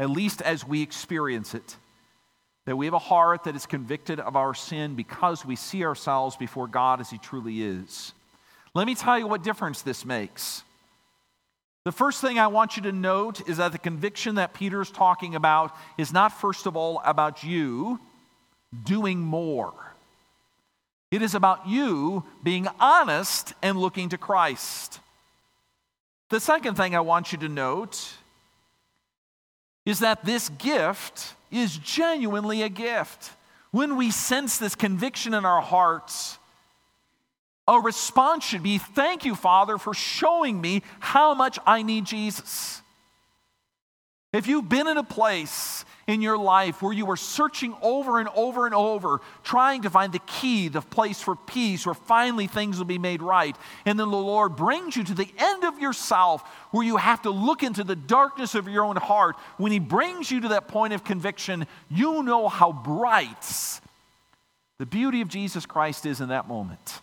at 0.00 0.10
least 0.10 0.42
as 0.42 0.66
we 0.66 0.82
experience 0.82 1.54
it. 1.54 1.76
That 2.68 2.76
we 2.76 2.84
have 2.84 2.92
a 2.92 2.98
heart 2.98 3.44
that 3.44 3.56
is 3.56 3.64
convicted 3.64 4.20
of 4.20 4.36
our 4.36 4.52
sin 4.52 4.94
because 4.94 5.42
we 5.42 5.56
see 5.56 5.86
ourselves 5.86 6.36
before 6.36 6.68
God 6.68 7.00
as 7.00 7.08
He 7.08 7.16
truly 7.16 7.62
is. 7.62 8.12
Let 8.74 8.86
me 8.86 8.94
tell 8.94 9.18
you 9.18 9.26
what 9.26 9.42
difference 9.42 9.80
this 9.80 10.04
makes. 10.04 10.62
The 11.86 11.92
first 11.92 12.20
thing 12.20 12.38
I 12.38 12.48
want 12.48 12.76
you 12.76 12.82
to 12.82 12.92
note 12.92 13.48
is 13.48 13.56
that 13.56 13.72
the 13.72 13.78
conviction 13.78 14.34
that 14.34 14.52
Peter 14.52 14.82
is 14.82 14.90
talking 14.90 15.34
about 15.34 15.74
is 15.96 16.12
not, 16.12 16.28
first 16.28 16.66
of 16.66 16.76
all, 16.76 17.00
about 17.06 17.42
you 17.42 18.00
doing 18.84 19.18
more. 19.18 19.72
It 21.10 21.22
is 21.22 21.34
about 21.34 21.66
you 21.66 22.22
being 22.42 22.68
honest 22.78 23.54
and 23.62 23.78
looking 23.78 24.10
to 24.10 24.18
Christ. 24.18 25.00
The 26.28 26.38
second 26.38 26.74
thing 26.74 26.94
I 26.94 27.00
want 27.00 27.32
you 27.32 27.38
to 27.38 27.48
note 27.48 28.12
is 29.86 30.00
that 30.00 30.26
this 30.26 30.50
gift 30.50 31.32
is 31.50 31.76
genuinely 31.76 32.62
a 32.62 32.68
gift. 32.68 33.30
When 33.70 33.96
we 33.96 34.10
sense 34.10 34.58
this 34.58 34.74
conviction 34.74 35.34
in 35.34 35.44
our 35.44 35.60
hearts, 35.60 36.38
a 37.66 37.78
response 37.78 38.44
should 38.44 38.62
be 38.62 38.78
Thank 38.78 39.24
you, 39.24 39.34
Father, 39.34 39.76
for 39.78 39.92
showing 39.92 40.60
me 40.60 40.82
how 41.00 41.34
much 41.34 41.58
I 41.66 41.82
need 41.82 42.06
Jesus. 42.06 42.82
If 44.32 44.46
you've 44.46 44.68
been 44.68 44.88
in 44.88 44.96
a 44.96 45.04
place 45.04 45.77
in 46.08 46.22
your 46.22 46.38
life 46.38 46.82
where 46.82 46.92
you 46.92 47.04
were 47.04 47.18
searching 47.18 47.76
over 47.82 48.18
and 48.18 48.30
over 48.34 48.64
and 48.64 48.74
over, 48.74 49.20
trying 49.44 49.82
to 49.82 49.90
find 49.90 50.12
the 50.12 50.18
key, 50.20 50.68
the 50.68 50.80
place 50.80 51.20
for 51.20 51.36
peace, 51.36 51.84
where 51.84 51.94
finally 51.94 52.46
things 52.46 52.78
will 52.78 52.86
be 52.86 52.98
made 52.98 53.22
right. 53.22 53.54
And 53.84 54.00
then 54.00 54.10
the 54.10 54.16
Lord 54.16 54.56
brings 54.56 54.96
you 54.96 55.04
to 55.04 55.14
the 55.14 55.28
end 55.38 55.64
of 55.64 55.78
yourself 55.78 56.42
where 56.70 56.84
you 56.84 56.96
have 56.96 57.22
to 57.22 57.30
look 57.30 57.62
into 57.62 57.84
the 57.84 57.94
darkness 57.94 58.54
of 58.54 58.66
your 58.66 58.84
own 58.84 58.96
heart. 58.96 59.36
When 59.58 59.70
He 59.70 59.78
brings 59.78 60.30
you 60.30 60.40
to 60.40 60.48
that 60.48 60.66
point 60.66 60.94
of 60.94 61.04
conviction, 61.04 61.66
you 61.90 62.22
know 62.22 62.48
how 62.48 62.72
bright 62.72 63.80
the 64.78 64.86
beauty 64.86 65.20
of 65.20 65.28
Jesus 65.28 65.66
Christ 65.66 66.06
is 66.06 66.22
in 66.22 66.30
that 66.30 66.48
moment. 66.48 67.00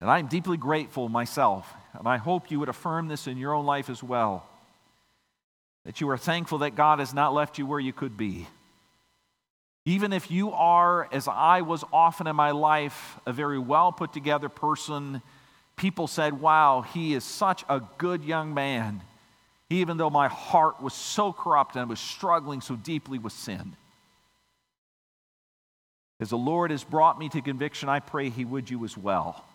And 0.00 0.10
I'm 0.10 0.26
deeply 0.26 0.56
grateful 0.56 1.08
myself 1.08 1.72
and 1.98 2.06
I 2.06 2.16
hope 2.16 2.50
you 2.50 2.60
would 2.60 2.68
affirm 2.68 3.08
this 3.08 3.26
in 3.26 3.36
your 3.36 3.54
own 3.54 3.66
life 3.66 3.90
as 3.90 4.02
well. 4.02 4.48
That 5.84 6.00
you 6.00 6.08
are 6.10 6.16
thankful 6.16 6.58
that 6.58 6.76
God 6.76 7.00
has 7.00 7.12
not 7.12 7.34
left 7.34 7.58
you 7.58 7.66
where 7.66 7.80
you 7.80 7.92
could 7.92 8.16
be. 8.16 8.46
Even 9.84 10.12
if 10.12 10.30
you 10.30 10.52
are, 10.52 11.08
as 11.12 11.26
I 11.26 11.62
was 11.62 11.82
often 11.92 12.26
in 12.26 12.36
my 12.36 12.52
life, 12.52 13.18
a 13.26 13.32
very 13.32 13.58
well 13.58 13.90
put 13.90 14.12
together 14.12 14.48
person, 14.48 15.22
people 15.76 16.06
said, 16.06 16.40
Wow, 16.40 16.82
he 16.82 17.14
is 17.14 17.24
such 17.24 17.64
a 17.68 17.80
good 17.96 18.22
young 18.22 18.54
man, 18.54 19.00
even 19.70 19.96
though 19.96 20.10
my 20.10 20.28
heart 20.28 20.80
was 20.80 20.94
so 20.94 21.32
corrupt 21.32 21.74
and 21.74 21.82
I 21.82 21.84
was 21.84 22.00
struggling 22.00 22.60
so 22.60 22.76
deeply 22.76 23.18
with 23.18 23.32
sin. 23.32 23.74
As 26.20 26.30
the 26.30 26.38
Lord 26.38 26.70
has 26.70 26.84
brought 26.84 27.18
me 27.18 27.28
to 27.30 27.40
conviction, 27.40 27.88
I 27.88 28.00
pray 28.00 28.28
he 28.28 28.44
would 28.44 28.68
you 28.68 28.84
as 28.84 28.96
well. 28.96 29.47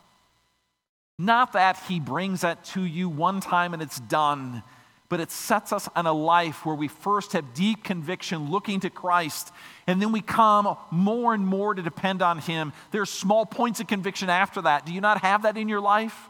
Not 1.20 1.54
that 1.54 1.78
He 1.88 2.00
brings 2.00 2.42
that 2.42 2.64
to 2.66 2.84
you 2.84 3.08
one 3.08 3.40
time 3.40 3.74
and 3.74 3.82
it's 3.82 4.00
done, 4.00 4.64
but 5.10 5.20
it 5.20 5.30
sets 5.30 5.72
us 5.72 5.88
on 5.96 6.08
a 6.08 6.14
life 6.14 6.66
where 6.66 6.76
we 6.76 6.88
first 6.88 7.34
have 7.34 7.54
deep 7.54 7.84
conviction 7.84 8.50
looking 8.50 8.80
to 8.80 8.90
Christ, 8.90 9.52
and 9.86 10.02
then 10.02 10.12
we 10.12 10.22
come 10.22 10.76
more 10.90 11.36
and 11.36 11.46
more 11.46 11.76
to 11.76 11.84
depend 11.84 12.24
on 12.24 12.40
Him. 12.40 12.74
There's 12.92 13.12
small 13.12 13.46
points 13.46 13.80
of 13.80 13.86
conviction 13.86 14.30
after 14.30 14.62
that. 14.64 14.88
Do 14.88 14.94
you 14.94 15.02
not 15.02 15.22
have 15.22 15.44
that 15.44 15.56
in 15.56 15.70
your 15.70 15.82
life? 15.82 16.30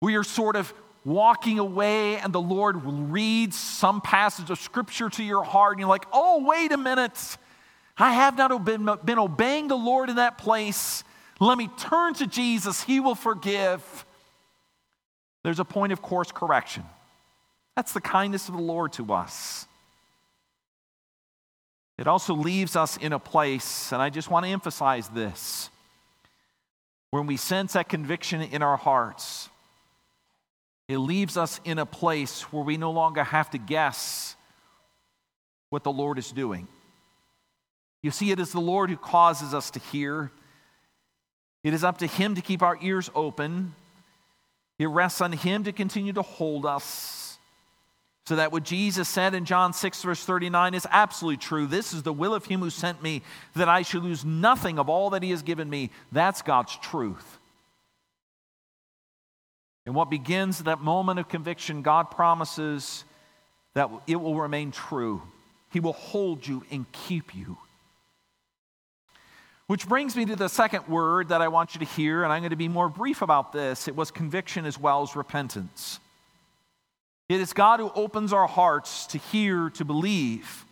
Where 0.00 0.12
you're 0.12 0.24
sort 0.24 0.56
of 0.56 0.72
walking 1.04 1.58
away 1.58 2.16
and 2.16 2.32
the 2.32 2.40
Lord 2.40 2.76
reads 2.84 3.56
some 3.56 4.00
passage 4.00 4.48
of 4.50 4.58
Scripture 4.58 5.10
to 5.10 5.22
your 5.22 5.44
heart, 5.44 5.72
and 5.72 5.80
you're 5.80 5.90
like, 5.90 6.06
oh, 6.10 6.42
wait 6.42 6.72
a 6.72 6.78
minute. 6.78 7.36
I 7.98 8.14
have 8.14 8.38
not 8.38 8.64
been, 8.64 8.88
been 9.04 9.18
obeying 9.18 9.68
the 9.68 9.76
Lord 9.76 10.08
in 10.08 10.16
that 10.16 10.38
place. 10.38 11.04
Let 11.42 11.58
me 11.58 11.68
turn 11.76 12.14
to 12.14 12.26
Jesus, 12.28 12.84
He 12.84 13.00
will 13.00 13.16
forgive. 13.16 14.06
There's 15.42 15.58
a 15.58 15.64
point 15.64 15.92
of 15.92 16.00
course 16.00 16.30
correction. 16.30 16.84
That's 17.74 17.92
the 17.92 18.00
kindness 18.00 18.48
of 18.48 18.54
the 18.54 18.62
Lord 18.62 18.92
to 18.94 19.12
us. 19.12 19.66
It 21.98 22.06
also 22.06 22.34
leaves 22.34 22.76
us 22.76 22.96
in 22.96 23.12
a 23.12 23.18
place, 23.18 23.92
and 23.92 24.00
I 24.00 24.08
just 24.08 24.30
want 24.30 24.46
to 24.46 24.52
emphasize 24.52 25.08
this. 25.08 25.68
When 27.10 27.26
we 27.26 27.36
sense 27.36 27.72
that 27.72 27.88
conviction 27.88 28.40
in 28.40 28.62
our 28.62 28.76
hearts, 28.76 29.50
it 30.86 30.98
leaves 30.98 31.36
us 31.36 31.60
in 31.64 31.80
a 31.80 31.86
place 31.86 32.42
where 32.52 32.62
we 32.62 32.76
no 32.76 32.92
longer 32.92 33.24
have 33.24 33.50
to 33.50 33.58
guess 33.58 34.36
what 35.70 35.82
the 35.82 35.92
Lord 35.92 36.18
is 36.18 36.30
doing. 36.30 36.68
You 38.00 38.12
see, 38.12 38.30
it 38.30 38.38
is 38.38 38.52
the 38.52 38.60
Lord 38.60 38.90
who 38.90 38.96
causes 38.96 39.54
us 39.54 39.72
to 39.72 39.80
hear. 39.80 40.30
It 41.64 41.74
is 41.74 41.84
up 41.84 41.98
to 41.98 42.06
Him 42.06 42.34
to 42.34 42.40
keep 42.40 42.62
our 42.62 42.78
ears 42.80 43.10
open. 43.14 43.74
It 44.78 44.86
rests 44.86 45.20
on 45.20 45.32
Him 45.32 45.64
to 45.64 45.72
continue 45.72 46.12
to 46.14 46.22
hold 46.22 46.66
us. 46.66 47.38
So 48.26 48.36
that 48.36 48.52
what 48.52 48.62
Jesus 48.62 49.08
said 49.08 49.34
in 49.34 49.44
John 49.44 49.72
6, 49.72 50.02
verse 50.02 50.24
39 50.24 50.74
is 50.74 50.86
absolutely 50.90 51.38
true. 51.38 51.66
This 51.66 51.92
is 51.92 52.02
the 52.02 52.12
will 52.12 52.34
of 52.34 52.44
Him 52.44 52.60
who 52.60 52.70
sent 52.70 53.02
me, 53.02 53.22
that 53.54 53.68
I 53.68 53.82
should 53.82 54.04
lose 54.04 54.24
nothing 54.24 54.78
of 54.78 54.88
all 54.88 55.10
that 55.10 55.22
He 55.22 55.30
has 55.30 55.42
given 55.42 55.68
me. 55.68 55.90
That's 56.12 56.42
God's 56.42 56.76
truth. 56.76 57.38
And 59.84 59.94
what 59.94 60.10
begins 60.10 60.60
that 60.60 60.80
moment 60.80 61.18
of 61.18 61.28
conviction, 61.28 61.82
God 61.82 62.10
promises 62.10 63.04
that 63.74 63.90
it 64.06 64.16
will 64.16 64.40
remain 64.40 64.70
true. 64.70 65.22
He 65.70 65.80
will 65.80 65.94
hold 65.94 66.46
you 66.46 66.64
and 66.70 66.90
keep 66.92 67.34
you. 67.34 67.58
Which 69.66 69.88
brings 69.88 70.16
me 70.16 70.24
to 70.26 70.36
the 70.36 70.48
second 70.48 70.88
word 70.88 71.28
that 71.28 71.40
I 71.40 71.48
want 71.48 71.74
you 71.74 71.78
to 71.78 71.84
hear, 71.84 72.24
and 72.24 72.32
I'm 72.32 72.40
going 72.40 72.50
to 72.50 72.56
be 72.56 72.68
more 72.68 72.88
brief 72.88 73.22
about 73.22 73.52
this. 73.52 73.88
It 73.88 73.96
was 73.96 74.10
conviction 74.10 74.66
as 74.66 74.78
well 74.78 75.02
as 75.02 75.16
repentance. 75.16 76.00
It 77.28 77.40
is 77.40 77.52
God 77.52 77.80
who 77.80 77.90
opens 77.94 78.32
our 78.32 78.46
hearts 78.46 79.06
to 79.08 79.18
hear, 79.18 79.70
to 79.70 79.84
believe. 79.84 80.66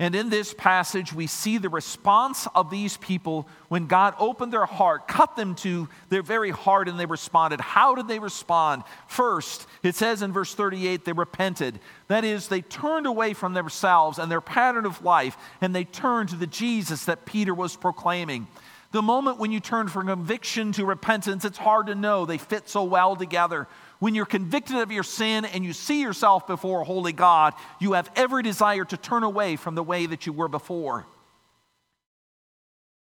And 0.00 0.16
in 0.16 0.30
this 0.30 0.52
passage, 0.52 1.12
we 1.12 1.28
see 1.28 1.58
the 1.58 1.68
response 1.68 2.48
of 2.56 2.70
these 2.70 2.96
people 2.96 3.46
when 3.68 3.86
God 3.86 4.14
opened 4.18 4.52
their 4.52 4.66
heart, 4.66 5.06
cut 5.06 5.36
them 5.36 5.54
to 5.56 5.88
their 6.08 6.22
very 6.22 6.50
heart, 6.50 6.88
and 6.88 6.98
they 6.98 7.06
responded. 7.06 7.60
How 7.60 7.94
did 7.94 8.08
they 8.08 8.18
respond? 8.18 8.82
First, 9.06 9.66
it 9.84 9.94
says 9.94 10.22
in 10.22 10.32
verse 10.32 10.54
38, 10.54 11.04
they 11.04 11.12
repented. 11.12 11.78
That 12.08 12.24
is, 12.24 12.48
they 12.48 12.62
turned 12.62 13.06
away 13.06 13.32
from 13.32 13.54
themselves 13.54 14.18
and 14.18 14.30
their 14.30 14.40
pattern 14.40 14.86
of 14.86 15.04
life, 15.04 15.36
and 15.60 15.72
they 15.72 15.84
turned 15.84 16.30
to 16.30 16.36
the 16.36 16.48
Jesus 16.48 17.04
that 17.04 17.24
Peter 17.24 17.54
was 17.54 17.76
proclaiming. 17.76 18.48
The 18.90 19.02
moment 19.02 19.38
when 19.38 19.52
you 19.52 19.60
turn 19.60 19.88
from 19.88 20.08
conviction 20.08 20.72
to 20.72 20.84
repentance, 20.84 21.44
it's 21.44 21.58
hard 21.58 21.86
to 21.86 21.94
know. 21.94 22.26
They 22.26 22.38
fit 22.38 22.68
so 22.68 22.84
well 22.84 23.16
together. 23.16 23.66
When 24.02 24.16
you're 24.16 24.26
convicted 24.26 24.78
of 24.78 24.90
your 24.90 25.04
sin 25.04 25.44
and 25.44 25.64
you 25.64 25.72
see 25.72 26.00
yourself 26.00 26.48
before 26.48 26.80
a 26.80 26.84
holy 26.84 27.12
God, 27.12 27.54
you 27.78 27.92
have 27.92 28.10
every 28.16 28.42
desire 28.42 28.84
to 28.86 28.96
turn 28.96 29.22
away 29.22 29.54
from 29.54 29.76
the 29.76 29.82
way 29.84 30.06
that 30.06 30.26
you 30.26 30.32
were 30.32 30.48
before. 30.48 31.06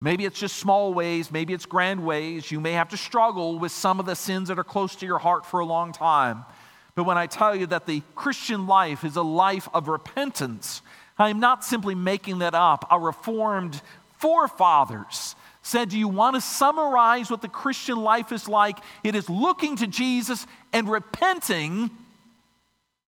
Maybe 0.02 0.24
it's 0.24 0.40
just 0.40 0.58
small 0.58 0.94
ways, 0.94 1.32
maybe 1.32 1.52
it's 1.52 1.66
grand 1.66 2.06
ways. 2.06 2.52
You 2.52 2.60
may 2.60 2.74
have 2.74 2.90
to 2.90 2.98
struggle 2.98 3.58
with 3.58 3.72
some 3.72 4.00
of 4.00 4.06
the 4.06 4.16
sins 4.16 4.50
that 4.50 4.60
are 4.60 4.64
close 4.64 4.96
to 4.98 5.08
your 5.08 5.18
heart 5.18 5.48
for 5.48 5.62
a 5.62 5.66
long 5.66 5.94
time. 5.94 6.46
But 6.94 7.06
when 7.06 7.18
I 7.18 7.26
tell 7.26 7.56
you 7.56 7.66
that 7.66 7.88
the 7.88 8.04
Christian 8.14 8.68
life 8.68 9.04
is 9.04 9.16
a 9.16 9.24
life 9.24 9.68
of 9.74 9.88
repentance, 9.88 10.84
I'm 11.18 11.40
not 11.40 11.64
simply 11.64 11.96
making 11.96 12.38
that 12.38 12.54
up. 12.54 12.86
Our 12.92 13.00
Reformed 13.00 13.82
forefathers 14.20 15.36
said, 15.64 15.90
Do 15.90 15.98
you 15.98 16.08
want 16.08 16.36
to 16.36 16.42
summarize 16.42 17.32
what 17.32 17.42
the 17.42 17.48
Christian 17.48 17.98
life 17.98 18.32
is 18.32 18.48
like? 18.48 18.78
It 19.04 19.16
is 19.16 19.30
looking 19.30 19.78
to 19.78 19.88
Jesus 19.88 20.46
and 20.72 20.88
repenting 20.88 21.90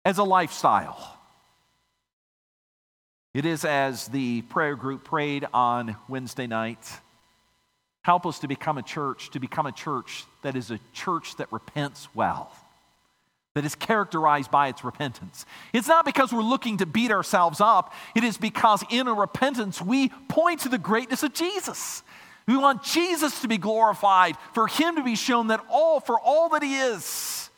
as 0.04 0.18
a 0.18 0.24
lifestyle. 0.24 1.18
It 3.34 3.44
is 3.44 3.66
as 3.66 4.08
the 4.08 4.40
prayer 4.42 4.76
group 4.76 5.04
prayed 5.04 5.46
on 5.52 5.96
Wednesday 6.08 6.46
night. 6.46 6.88
Help 8.02 8.24
us 8.24 8.38
to 8.38 8.48
become 8.48 8.78
a 8.78 8.82
church, 8.82 9.30
to 9.32 9.40
become 9.40 9.66
a 9.66 9.72
church 9.72 10.24
that 10.42 10.56
is 10.56 10.70
a 10.70 10.78
church 10.94 11.36
that 11.36 11.52
repents 11.52 12.08
well, 12.14 12.50
that 13.54 13.64
is 13.64 13.74
characterized 13.74 14.50
by 14.50 14.68
its 14.68 14.84
repentance. 14.84 15.44
It's 15.72 15.88
not 15.88 16.04
because 16.04 16.32
we're 16.32 16.40
looking 16.40 16.78
to 16.78 16.86
beat 16.86 17.10
ourselves 17.10 17.60
up, 17.60 17.92
it 18.14 18.22
is 18.22 18.38
because 18.38 18.84
in 18.90 19.08
a 19.08 19.12
repentance 19.12 19.82
we 19.82 20.10
point 20.28 20.60
to 20.60 20.68
the 20.68 20.78
greatness 20.78 21.24
of 21.24 21.34
Jesus. 21.34 22.04
We 22.46 22.56
want 22.56 22.84
Jesus 22.84 23.40
to 23.40 23.48
be 23.48 23.58
glorified, 23.58 24.36
for 24.54 24.68
him 24.68 24.96
to 24.96 25.02
be 25.02 25.16
shown 25.16 25.48
that 25.48 25.64
all 25.70 26.00
for 26.00 26.18
all 26.20 26.48
that 26.50 26.62
he 26.62 26.76
is. 26.76 27.50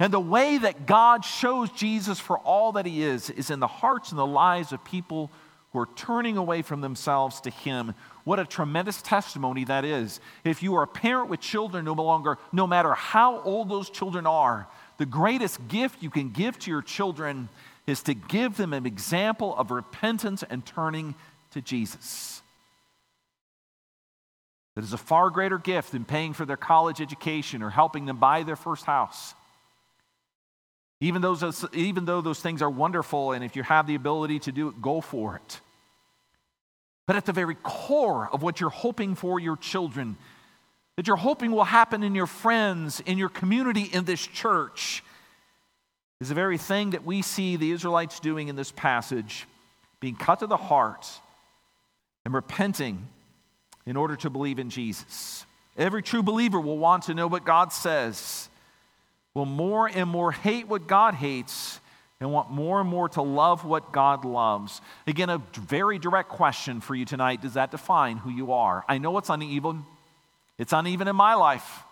And 0.00 0.12
the 0.12 0.20
way 0.20 0.58
that 0.58 0.86
God 0.86 1.24
shows 1.24 1.70
Jesus 1.70 2.20
for 2.20 2.38
all 2.38 2.72
that 2.72 2.86
he 2.86 3.02
is 3.02 3.30
is 3.30 3.50
in 3.50 3.60
the 3.60 3.66
hearts 3.66 4.10
and 4.10 4.18
the 4.18 4.26
lives 4.26 4.72
of 4.72 4.84
people 4.84 5.30
who 5.72 5.80
are 5.80 5.88
turning 5.96 6.36
away 6.36 6.62
from 6.62 6.80
themselves 6.80 7.40
to 7.42 7.50
him. 7.50 7.94
What 8.24 8.38
a 8.38 8.44
tremendous 8.44 9.02
testimony 9.02 9.64
that 9.64 9.84
is. 9.84 10.20
If 10.44 10.62
you 10.62 10.76
are 10.76 10.84
a 10.84 10.88
parent 10.88 11.30
with 11.30 11.40
children 11.40 11.84
no 11.84 11.94
longer 11.94 12.38
no 12.52 12.66
matter 12.66 12.94
how 12.94 13.40
old 13.42 13.68
those 13.68 13.90
children 13.90 14.26
are, 14.26 14.68
the 14.98 15.06
greatest 15.06 15.66
gift 15.68 16.02
you 16.02 16.10
can 16.10 16.30
give 16.30 16.58
to 16.60 16.70
your 16.70 16.82
children 16.82 17.48
is 17.86 18.02
to 18.04 18.14
give 18.14 18.56
them 18.56 18.72
an 18.72 18.86
example 18.86 19.54
of 19.56 19.70
repentance 19.70 20.42
and 20.42 20.64
turning 20.64 21.14
to 21.52 21.60
Jesus. 21.60 22.42
That 24.78 24.84
is 24.84 24.92
a 24.92 24.96
far 24.96 25.28
greater 25.30 25.58
gift 25.58 25.90
than 25.90 26.04
paying 26.04 26.34
for 26.34 26.44
their 26.44 26.56
college 26.56 27.00
education 27.00 27.64
or 27.64 27.70
helping 27.70 28.06
them 28.06 28.18
buy 28.18 28.44
their 28.44 28.54
first 28.54 28.84
house. 28.84 29.34
Even, 31.00 31.20
those, 31.20 31.66
even 31.74 32.04
though 32.04 32.20
those 32.20 32.38
things 32.38 32.62
are 32.62 32.70
wonderful, 32.70 33.32
and 33.32 33.42
if 33.42 33.56
you 33.56 33.64
have 33.64 33.88
the 33.88 33.96
ability 33.96 34.38
to 34.38 34.52
do 34.52 34.68
it, 34.68 34.80
go 34.80 35.00
for 35.00 35.34
it. 35.34 35.60
but 37.08 37.16
at 37.16 37.26
the 37.26 37.32
very 37.32 37.56
core 37.56 38.28
of 38.32 38.40
what 38.40 38.60
you're 38.60 38.70
hoping 38.70 39.16
for 39.16 39.40
your 39.40 39.56
children, 39.56 40.16
that 40.94 41.08
you're 41.08 41.16
hoping 41.16 41.50
will 41.50 41.64
happen 41.64 42.04
in 42.04 42.14
your 42.14 42.28
friends, 42.28 43.00
in 43.00 43.18
your 43.18 43.30
community, 43.30 43.82
in 43.82 44.04
this 44.04 44.24
church, 44.24 45.02
is 46.20 46.28
the 46.28 46.36
very 46.36 46.56
thing 46.56 46.90
that 46.90 47.04
we 47.04 47.20
see 47.22 47.56
the 47.56 47.72
Israelites 47.72 48.20
doing 48.20 48.46
in 48.46 48.54
this 48.54 48.70
passage 48.70 49.44
being 49.98 50.14
cut 50.14 50.38
to 50.38 50.46
the 50.46 50.56
heart 50.56 51.10
and 52.24 52.32
repenting 52.32 53.08
in 53.88 53.96
order 53.96 54.16
to 54.16 54.28
believe 54.28 54.58
in 54.58 54.68
Jesus. 54.68 55.46
Every 55.78 56.02
true 56.02 56.22
believer 56.22 56.60
will 56.60 56.76
want 56.76 57.04
to 57.04 57.14
know 57.14 57.26
what 57.26 57.46
God 57.46 57.72
says, 57.72 58.50
will 59.32 59.46
more 59.46 59.88
and 59.88 60.10
more 60.10 60.30
hate 60.30 60.68
what 60.68 60.86
God 60.86 61.14
hates, 61.14 61.80
and 62.20 62.30
want 62.30 62.50
more 62.50 62.82
and 62.82 62.90
more 62.90 63.08
to 63.08 63.22
love 63.22 63.64
what 63.64 63.90
God 63.90 64.26
loves. 64.26 64.82
Again, 65.06 65.30
a 65.30 65.38
very 65.54 65.98
direct 65.98 66.28
question 66.28 66.82
for 66.82 66.94
you 66.94 67.06
tonight 67.06 67.40
Does 67.40 67.54
that 67.54 67.70
define 67.70 68.18
who 68.18 68.28
you 68.28 68.52
are? 68.52 68.84
I 68.86 68.98
know 68.98 69.16
it's 69.16 69.30
uneven. 69.30 69.86
It's 70.58 70.74
uneven 70.74 71.08
in 71.08 71.16
my 71.16 71.34
life. 71.34 71.84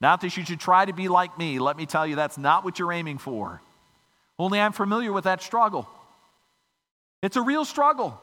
Not 0.00 0.22
that 0.22 0.36
you 0.36 0.44
should 0.44 0.58
try 0.58 0.84
to 0.84 0.92
be 0.92 1.06
like 1.06 1.38
me. 1.38 1.60
Let 1.60 1.76
me 1.76 1.86
tell 1.86 2.08
you, 2.08 2.16
that's 2.16 2.38
not 2.38 2.64
what 2.64 2.80
you're 2.80 2.92
aiming 2.92 3.18
for. 3.18 3.62
Only 4.36 4.58
I'm 4.58 4.72
familiar 4.72 5.12
with 5.12 5.24
that 5.24 5.42
struggle. 5.42 5.88
It's 7.22 7.36
a 7.36 7.42
real 7.42 7.64
struggle. 7.64 8.20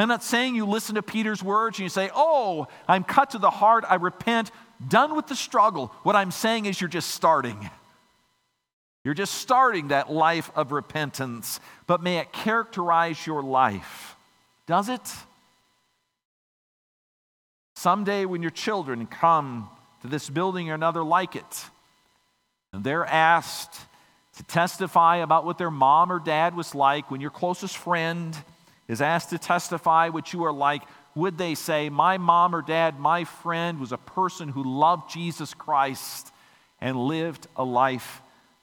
I'm 0.00 0.08
not 0.08 0.22
saying 0.22 0.54
you 0.54 0.66
listen 0.66 0.94
to 0.94 1.02
Peter's 1.02 1.42
words 1.42 1.78
and 1.78 1.84
you 1.84 1.88
say, 1.88 2.10
Oh, 2.14 2.68
I'm 2.88 3.04
cut 3.04 3.30
to 3.30 3.38
the 3.38 3.50
heart, 3.50 3.84
I 3.88 3.96
repent, 3.96 4.50
done 4.86 5.16
with 5.16 5.26
the 5.26 5.36
struggle. 5.36 5.92
What 6.02 6.16
I'm 6.16 6.30
saying 6.30 6.66
is 6.66 6.80
you're 6.80 6.88
just 6.88 7.10
starting. 7.10 7.70
You're 9.04 9.14
just 9.14 9.34
starting 9.34 9.88
that 9.88 10.12
life 10.12 10.50
of 10.54 10.72
repentance, 10.72 11.58
but 11.86 12.02
may 12.02 12.18
it 12.18 12.32
characterize 12.32 13.26
your 13.26 13.42
life. 13.42 14.16
Does 14.66 14.88
it? 14.88 15.14
Someday, 17.76 18.26
when 18.26 18.42
your 18.42 18.50
children 18.50 19.06
come 19.06 19.70
to 20.02 20.06
this 20.06 20.28
building 20.28 20.70
or 20.70 20.74
another 20.74 21.02
like 21.02 21.34
it, 21.34 21.64
and 22.74 22.84
they're 22.84 23.06
asked 23.06 23.74
to 24.36 24.42
testify 24.44 25.16
about 25.16 25.46
what 25.46 25.56
their 25.56 25.70
mom 25.70 26.12
or 26.12 26.20
dad 26.20 26.54
was 26.54 26.74
like, 26.74 27.10
when 27.10 27.22
your 27.22 27.30
closest 27.30 27.78
friend 27.78 28.36
is 28.90 29.00
asked 29.00 29.30
to 29.30 29.38
testify 29.38 30.08
what 30.08 30.32
you 30.32 30.42
are 30.44 30.52
like, 30.52 30.82
would 31.14 31.38
they 31.38 31.54
say, 31.54 31.88
My 31.88 32.18
mom 32.18 32.56
or 32.56 32.60
dad, 32.60 32.98
my 32.98 33.22
friend, 33.22 33.78
was 33.78 33.92
a 33.92 33.96
person 33.96 34.48
who 34.48 34.64
loved 34.64 35.08
Jesus 35.08 35.54
Christ 35.54 36.32
and 36.80 36.96
lived 36.96 37.46
a 37.54 37.62
life 37.62 38.20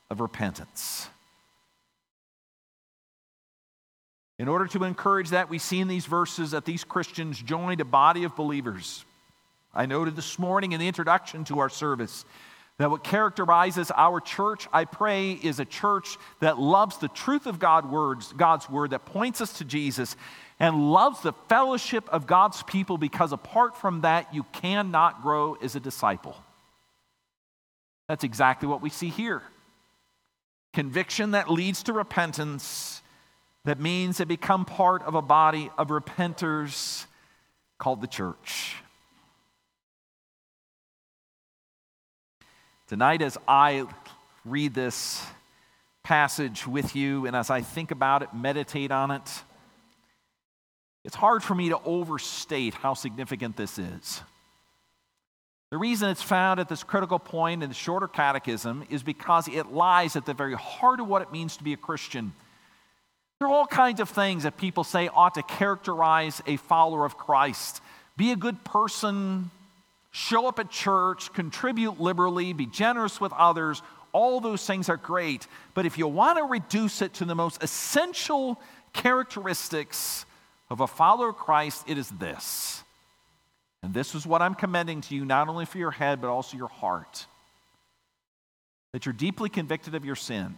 of 0.10 0.20
repentance. 0.20 1.08
In 4.38 4.50
order 4.50 4.68
to 4.68 4.84
encourage 4.84 5.30
that, 5.30 5.50
we 5.50 5.60
see 5.60 5.80
in 5.80 5.88
these 5.88 6.06
verses 6.06 6.52
that 6.52 6.66
these 6.66 6.84
Christians 6.84 7.42
joined 7.42 7.80
a 7.80 7.86
body 7.86 8.26
of 8.26 8.36
believers. 8.36 9.06
I 9.74 9.86
noted 9.86 10.18
this 10.18 10.38
morning 10.38 10.74
in 10.74 10.82
the 10.82 10.88
introduction 10.90 11.46
to 11.46 11.60
our 11.60 11.70
service 11.70 12.26
that 12.80 12.92
what 12.92 13.04
characterizes 13.04 13.92
our 13.96 14.20
church, 14.20 14.68
I 14.72 14.86
pray, 14.86 15.32
is 15.32 15.60
a 15.60 15.66
church 15.66 16.18
that 16.42 16.60
loves 16.60 16.98
the 16.98 17.08
truth 17.08 17.48
of 17.48 17.58
God 17.58 17.92
words, 17.92 18.34
God's 18.34 18.70
word, 18.70 18.92
that 18.92 19.06
points 19.06 19.42
us 19.42 19.54
to 19.54 19.66
Jesus, 19.66 20.16
and 20.60 20.92
loves 20.92 21.22
the 21.22 21.34
fellowship 21.50 22.08
of 22.10 22.28
God's 22.28 22.62
people 22.64 22.98
because 22.98 23.32
apart 23.32 23.78
from 23.78 24.02
that, 24.02 24.34
you 24.34 24.44
cannot 24.54 25.24
grow 25.24 25.56
as 25.56 25.76
a 25.76 25.80
disciple. 25.80 26.36
That's 28.08 28.24
exactly 28.24 28.68
what 28.68 28.82
we 28.82 28.90
see 28.90 29.10
here 29.10 29.42
conviction 30.74 31.32
that 31.32 31.50
leads 31.50 31.82
to 31.82 31.92
repentance, 31.92 33.02
that 33.66 33.80
means 33.80 34.20
they 34.20 34.26
become 34.26 34.64
part 34.64 35.02
of 35.02 35.16
a 35.16 35.22
body 35.24 35.72
of 35.76 35.88
repenters 35.88 37.08
called 37.80 38.00
the 38.00 38.08
church. 38.08 38.76
Tonight, 42.88 43.22
as 43.22 43.38
I 43.46 43.86
read 44.46 44.74
this 44.74 45.22
passage 46.04 46.66
with 46.66 46.96
you 46.96 47.26
and 47.26 47.36
as 47.36 47.50
I 47.50 47.60
think 47.60 47.92
about 47.92 48.24
it, 48.24 48.34
meditate 48.34 48.92
on 48.92 49.12
it, 49.12 49.44
it's 51.04 51.16
hard 51.16 51.44
for 51.44 51.54
me 51.54 51.68
to 51.68 51.80
overstate 51.84 52.76
how 52.76 52.94
significant 52.94 53.58
this 53.58 53.78
is. 53.78 54.22
The 55.70 55.78
reason 55.78 56.10
it's 56.10 56.22
found 56.22 56.62
at 56.62 56.70
this 56.70 56.82
critical 56.82 57.20
point 57.20 57.62
in 57.62 57.68
the 57.68 57.76
shorter 57.76 58.08
catechism 58.08 58.86
is 58.90 59.04
because 59.04 59.50
it 59.50 59.74
lies 59.74 60.16
at 60.16 60.26
the 60.26 60.34
very 60.34 60.54
heart 60.54 61.02
of 61.02 61.10
what 61.10 61.22
it 61.22 61.30
means 61.34 61.58
to 61.58 61.66
be 61.66 61.74
a 61.74 61.78
Christian. 61.78 62.32
There 63.40 63.50
are 63.50 63.54
all 63.54 63.68
kinds 63.68 64.00
of 64.00 64.08
things 64.08 64.44
that 64.44 64.56
people 64.56 64.86
say 64.86 65.10
ought 65.10 65.34
to 65.34 65.44
characterize 65.44 66.42
a 66.48 66.56
follower 66.56 67.04
of 67.04 67.18
Christ. 67.18 67.82
Be 68.16 68.32
a 68.32 68.38
good 68.38 68.64
person, 68.64 69.52
show 70.18 70.48
up 70.48 70.58
at 70.58 70.72
church, 70.72 71.32
contribute 71.32 72.02
liberally, 72.02 72.52
be 72.52 72.66
generous 72.66 73.22
with 73.22 73.32
others. 73.34 73.84
All 74.14 74.42
those 74.42 74.66
things 74.66 74.90
are 74.90 74.98
great. 74.98 75.46
But 75.76 75.86
if 75.86 76.00
you 76.00 76.08
want 76.08 76.40
to 76.40 76.46
reduce 76.46 77.04
it 77.04 77.14
to 77.16 77.26
the 77.26 77.36
most 77.36 77.62
essential 77.62 78.60
characteristics 78.94 80.26
of 80.72 80.82
a 80.82 80.88
follower 80.88 81.30
of 81.30 81.36
Christ, 81.36 81.84
it 81.88 81.98
is 81.98 82.10
this 82.10 82.84
and 83.84 83.94
this 83.94 84.16
is 84.16 84.26
what 84.26 84.42
I'm 84.42 84.56
commending 84.56 85.02
to 85.02 85.16
you, 85.16 85.24
not 85.24 85.48
only 85.48 85.66
for 85.66 85.78
your 85.78 85.92
head, 85.92 86.20
but 86.20 86.30
also 86.30 86.58
your 86.58 86.68
heart. 86.68 87.26
That 88.92 89.06
you're 89.06 89.14
deeply 89.14 89.50
convicted 89.50 89.96
of 89.96 90.04
your 90.04 90.16
sin, 90.16 90.58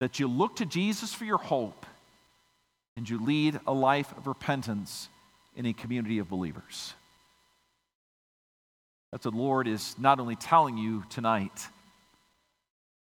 that 0.00 0.20
you 0.20 0.28
look 0.28 0.56
to 0.56 0.66
Jesus 0.66 1.12
for 1.12 1.24
your 1.24 1.38
hope, 1.38 1.84
and 2.96 3.08
you 3.08 3.22
lead 3.22 3.58
a 3.66 3.72
life 3.72 4.16
of 4.16 4.26
repentance 4.26 5.08
in 5.56 5.66
a 5.66 5.72
community 5.72 6.20
of 6.20 6.28
believers. 6.30 6.94
That's 9.12 9.26
what 9.26 9.34
the 9.34 9.40
Lord 9.40 9.68
is 9.68 9.94
not 9.98 10.18
only 10.18 10.36
telling 10.36 10.78
you 10.78 11.04
tonight, 11.10 11.68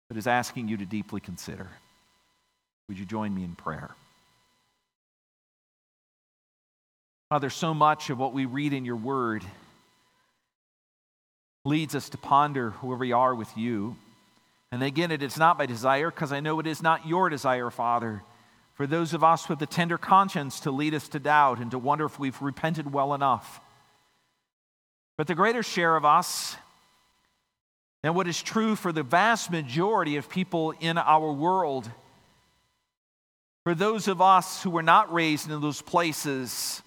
but 0.09 0.17
is 0.17 0.27
asking 0.27 0.67
you 0.67 0.77
to 0.77 0.85
deeply 0.85 1.21
consider. 1.21 1.67
Would 2.89 2.99
you 2.99 3.05
join 3.05 3.33
me 3.33 3.43
in 3.43 3.55
prayer? 3.55 3.91
Father, 7.29 7.49
so 7.49 7.73
much 7.73 8.09
of 8.09 8.17
what 8.17 8.33
we 8.33 8.45
read 8.45 8.73
in 8.73 8.83
your 8.83 8.97
word 8.97 9.45
leads 11.63 11.95
us 11.95 12.09
to 12.09 12.17
ponder 12.17 12.71
where 12.81 12.97
we 12.97 13.13
are 13.13 13.33
with 13.33 13.55
you. 13.55 13.95
And 14.71 14.83
again, 14.83 15.11
it 15.11 15.21
is 15.21 15.37
not 15.37 15.57
my 15.57 15.65
desire, 15.65 16.09
because 16.09 16.33
I 16.33 16.39
know 16.39 16.59
it 16.59 16.67
is 16.67 16.81
not 16.81 17.07
your 17.07 17.29
desire, 17.29 17.69
Father, 17.69 18.23
for 18.73 18.87
those 18.87 19.13
of 19.13 19.23
us 19.23 19.47
with 19.47 19.61
a 19.61 19.65
tender 19.65 19.97
conscience 19.97 20.59
to 20.61 20.71
lead 20.71 20.93
us 20.93 21.07
to 21.09 21.19
doubt 21.19 21.59
and 21.59 21.71
to 21.71 21.77
wonder 21.77 22.05
if 22.05 22.19
we've 22.19 22.41
repented 22.41 22.91
well 22.91 23.13
enough. 23.13 23.61
But 25.17 25.27
the 25.27 25.35
greater 25.35 25.63
share 25.63 25.95
of 25.95 26.05
us, 26.05 26.55
and 28.03 28.15
what 28.15 28.27
is 28.27 28.41
true 28.41 28.75
for 28.75 28.91
the 28.91 29.03
vast 29.03 29.51
majority 29.51 30.15
of 30.15 30.29
people 30.29 30.73
in 30.79 30.97
our 30.97 31.31
world, 31.31 31.89
for 33.63 33.75
those 33.75 34.07
of 34.07 34.21
us 34.21 34.63
who 34.63 34.71
were 34.71 34.81
not 34.81 35.13
raised 35.13 35.49
in 35.49 35.61
those 35.61 35.81
places, 35.81 36.81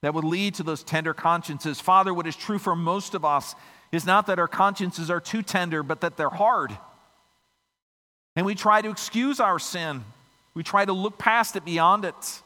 that 0.00 0.14
would 0.14 0.24
lead 0.24 0.54
to 0.54 0.62
those 0.62 0.82
tender 0.82 1.14
consciences. 1.14 1.80
Father, 1.80 2.12
what 2.12 2.26
is 2.26 2.36
true 2.36 2.58
for 2.58 2.74
most 2.74 3.14
of 3.14 3.24
us 3.24 3.54
is 3.92 4.06
not 4.06 4.26
that 4.26 4.38
our 4.38 4.48
consciences 4.48 5.10
are 5.10 5.20
too 5.20 5.42
tender, 5.42 5.82
but 5.82 6.00
that 6.00 6.16
they're 6.16 6.30
hard. 6.30 6.76
And 8.34 8.46
we 8.46 8.54
try 8.54 8.80
to 8.80 8.90
excuse 8.90 9.38
our 9.38 9.58
sin, 9.58 10.04
we 10.54 10.62
try 10.62 10.84
to 10.84 10.92
look 10.92 11.18
past 11.18 11.56
it, 11.56 11.64
beyond 11.64 12.04
it. 12.04 12.42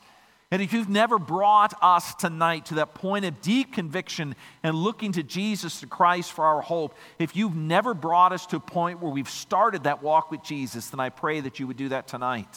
And 0.57 0.63
if 0.63 0.73
you've 0.73 0.89
never 0.89 1.19
brought 1.19 1.75
us 1.83 2.15
tonight 2.15 2.65
to 2.67 2.77
that 2.77 2.95
point 2.95 3.27
of 3.27 3.43
deep 3.43 3.75
conviction 3.75 4.35
and 4.63 4.75
looking 4.75 5.13
to 5.13 5.23
Jesus, 5.23 5.81
to 5.81 5.87
Christ 5.87 6.33
for 6.33 6.47
our 6.47 6.63
hope, 6.63 6.95
if 7.19 7.37
you've 7.37 7.55
never 7.55 7.93
brought 7.93 8.33
us 8.33 8.47
to 8.47 8.57
a 8.57 8.61
point 8.61 9.03
where 9.03 9.13
we've 9.13 9.29
started 9.29 9.85
that 9.85 10.03
walk 10.03 10.31
with 10.31 10.43
Jesus, 10.43 10.89
then 10.89 10.99
I 10.99 11.11
pray 11.11 11.41
that 11.41 11.61
you 11.61 11.67
would 11.67 11.77
do 11.77 11.91
that 11.91 12.09
tonight. 12.09 12.49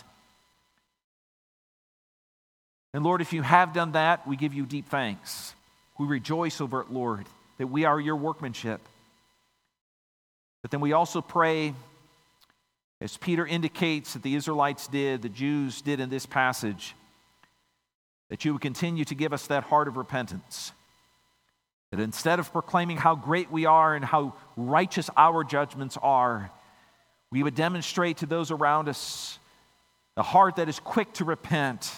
And 2.94 3.04
Lord, 3.04 3.20
if 3.20 3.34
you 3.34 3.42
have 3.42 3.74
done 3.74 3.92
that, 3.92 4.26
we 4.26 4.38
give 4.38 4.54
you 4.54 4.66
deep 4.66 4.88
thanks. 4.88 5.54
We 5.98 6.08
rejoice 6.08 6.62
over 6.62 6.80
it, 6.80 6.90
Lord, 6.90 7.26
that 7.58 7.68
we 7.68 7.84
are 7.84 8.00
your 8.00 8.16
workmanship. 8.16 8.80
But 10.62 10.72
then 10.72 10.80
we 10.80 10.94
also 10.94 11.20
pray, 11.20 11.74
as 13.02 13.18
Peter 13.18 13.46
indicates 13.46 14.14
that 14.14 14.24
the 14.24 14.36
Israelites 14.36 14.88
did, 14.88 15.22
the 15.22 15.28
Jews 15.28 15.82
did 15.82 16.00
in 16.00 16.10
this 16.10 16.26
passage, 16.26 16.96
that 18.30 18.46
you 18.46 18.54
would 18.54 18.62
continue 18.62 19.06
to 19.06 19.16
give 19.16 19.34
us 19.34 19.48
that 19.48 19.64
heart 19.66 19.88
of 19.88 19.98
repentance. 19.98 20.72
That 21.92 22.00
instead 22.00 22.40
of 22.40 22.52
proclaiming 22.52 22.98
how 22.98 23.16
great 23.16 23.52
we 23.52 23.66
are 23.66 23.96
and 23.96 24.06
how 24.06 24.36
righteous 24.56 25.10
our 25.18 25.44
judgments 25.44 25.98
are, 26.02 26.52
we 27.32 27.44
would 27.44 27.56
demonstrate 27.56 28.18
to 28.18 28.26
those 28.26 28.52
around 28.52 28.88
us 28.88 29.40
a 30.16 30.24
heart 30.24 30.58
that 30.58 30.70
is 30.70 30.80
quick 30.80 31.14
to 31.14 31.26
repent 31.26 31.92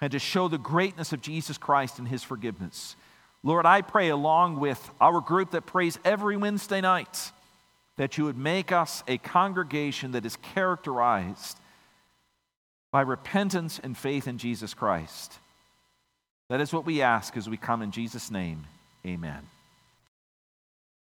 and 0.00 0.12
to 0.12 0.18
show 0.18 0.48
the 0.48 0.58
greatness 0.58 1.12
of 1.12 1.20
Jesus 1.20 1.58
Christ 1.58 1.98
and 1.98 2.08
his 2.08 2.22
forgiveness. 2.22 2.96
Lord, 3.42 3.66
I 3.66 3.82
pray 3.82 4.08
along 4.08 4.58
with 4.58 4.90
our 5.00 5.20
group 5.20 5.52
that 5.52 5.66
prays 5.66 5.98
every 6.04 6.36
Wednesday 6.36 6.80
night 6.80 7.32
that 7.96 8.18
you 8.18 8.24
would 8.24 8.36
make 8.36 8.72
us 8.72 9.02
a 9.06 9.18
congregation 9.18 10.12
that 10.12 10.26
is 10.26 10.36
characterized 10.36 11.58
by 12.90 13.02
repentance 13.02 13.80
and 13.82 13.96
faith 13.96 14.26
in 14.26 14.38
Jesus 14.38 14.74
Christ. 14.74 15.38
That 16.48 16.60
is 16.60 16.72
what 16.72 16.86
we 16.86 17.02
ask 17.02 17.36
as 17.36 17.48
we 17.48 17.56
come 17.56 17.82
in 17.82 17.90
Jesus' 17.90 18.30
name. 18.30 18.66
Amen. 19.04 19.46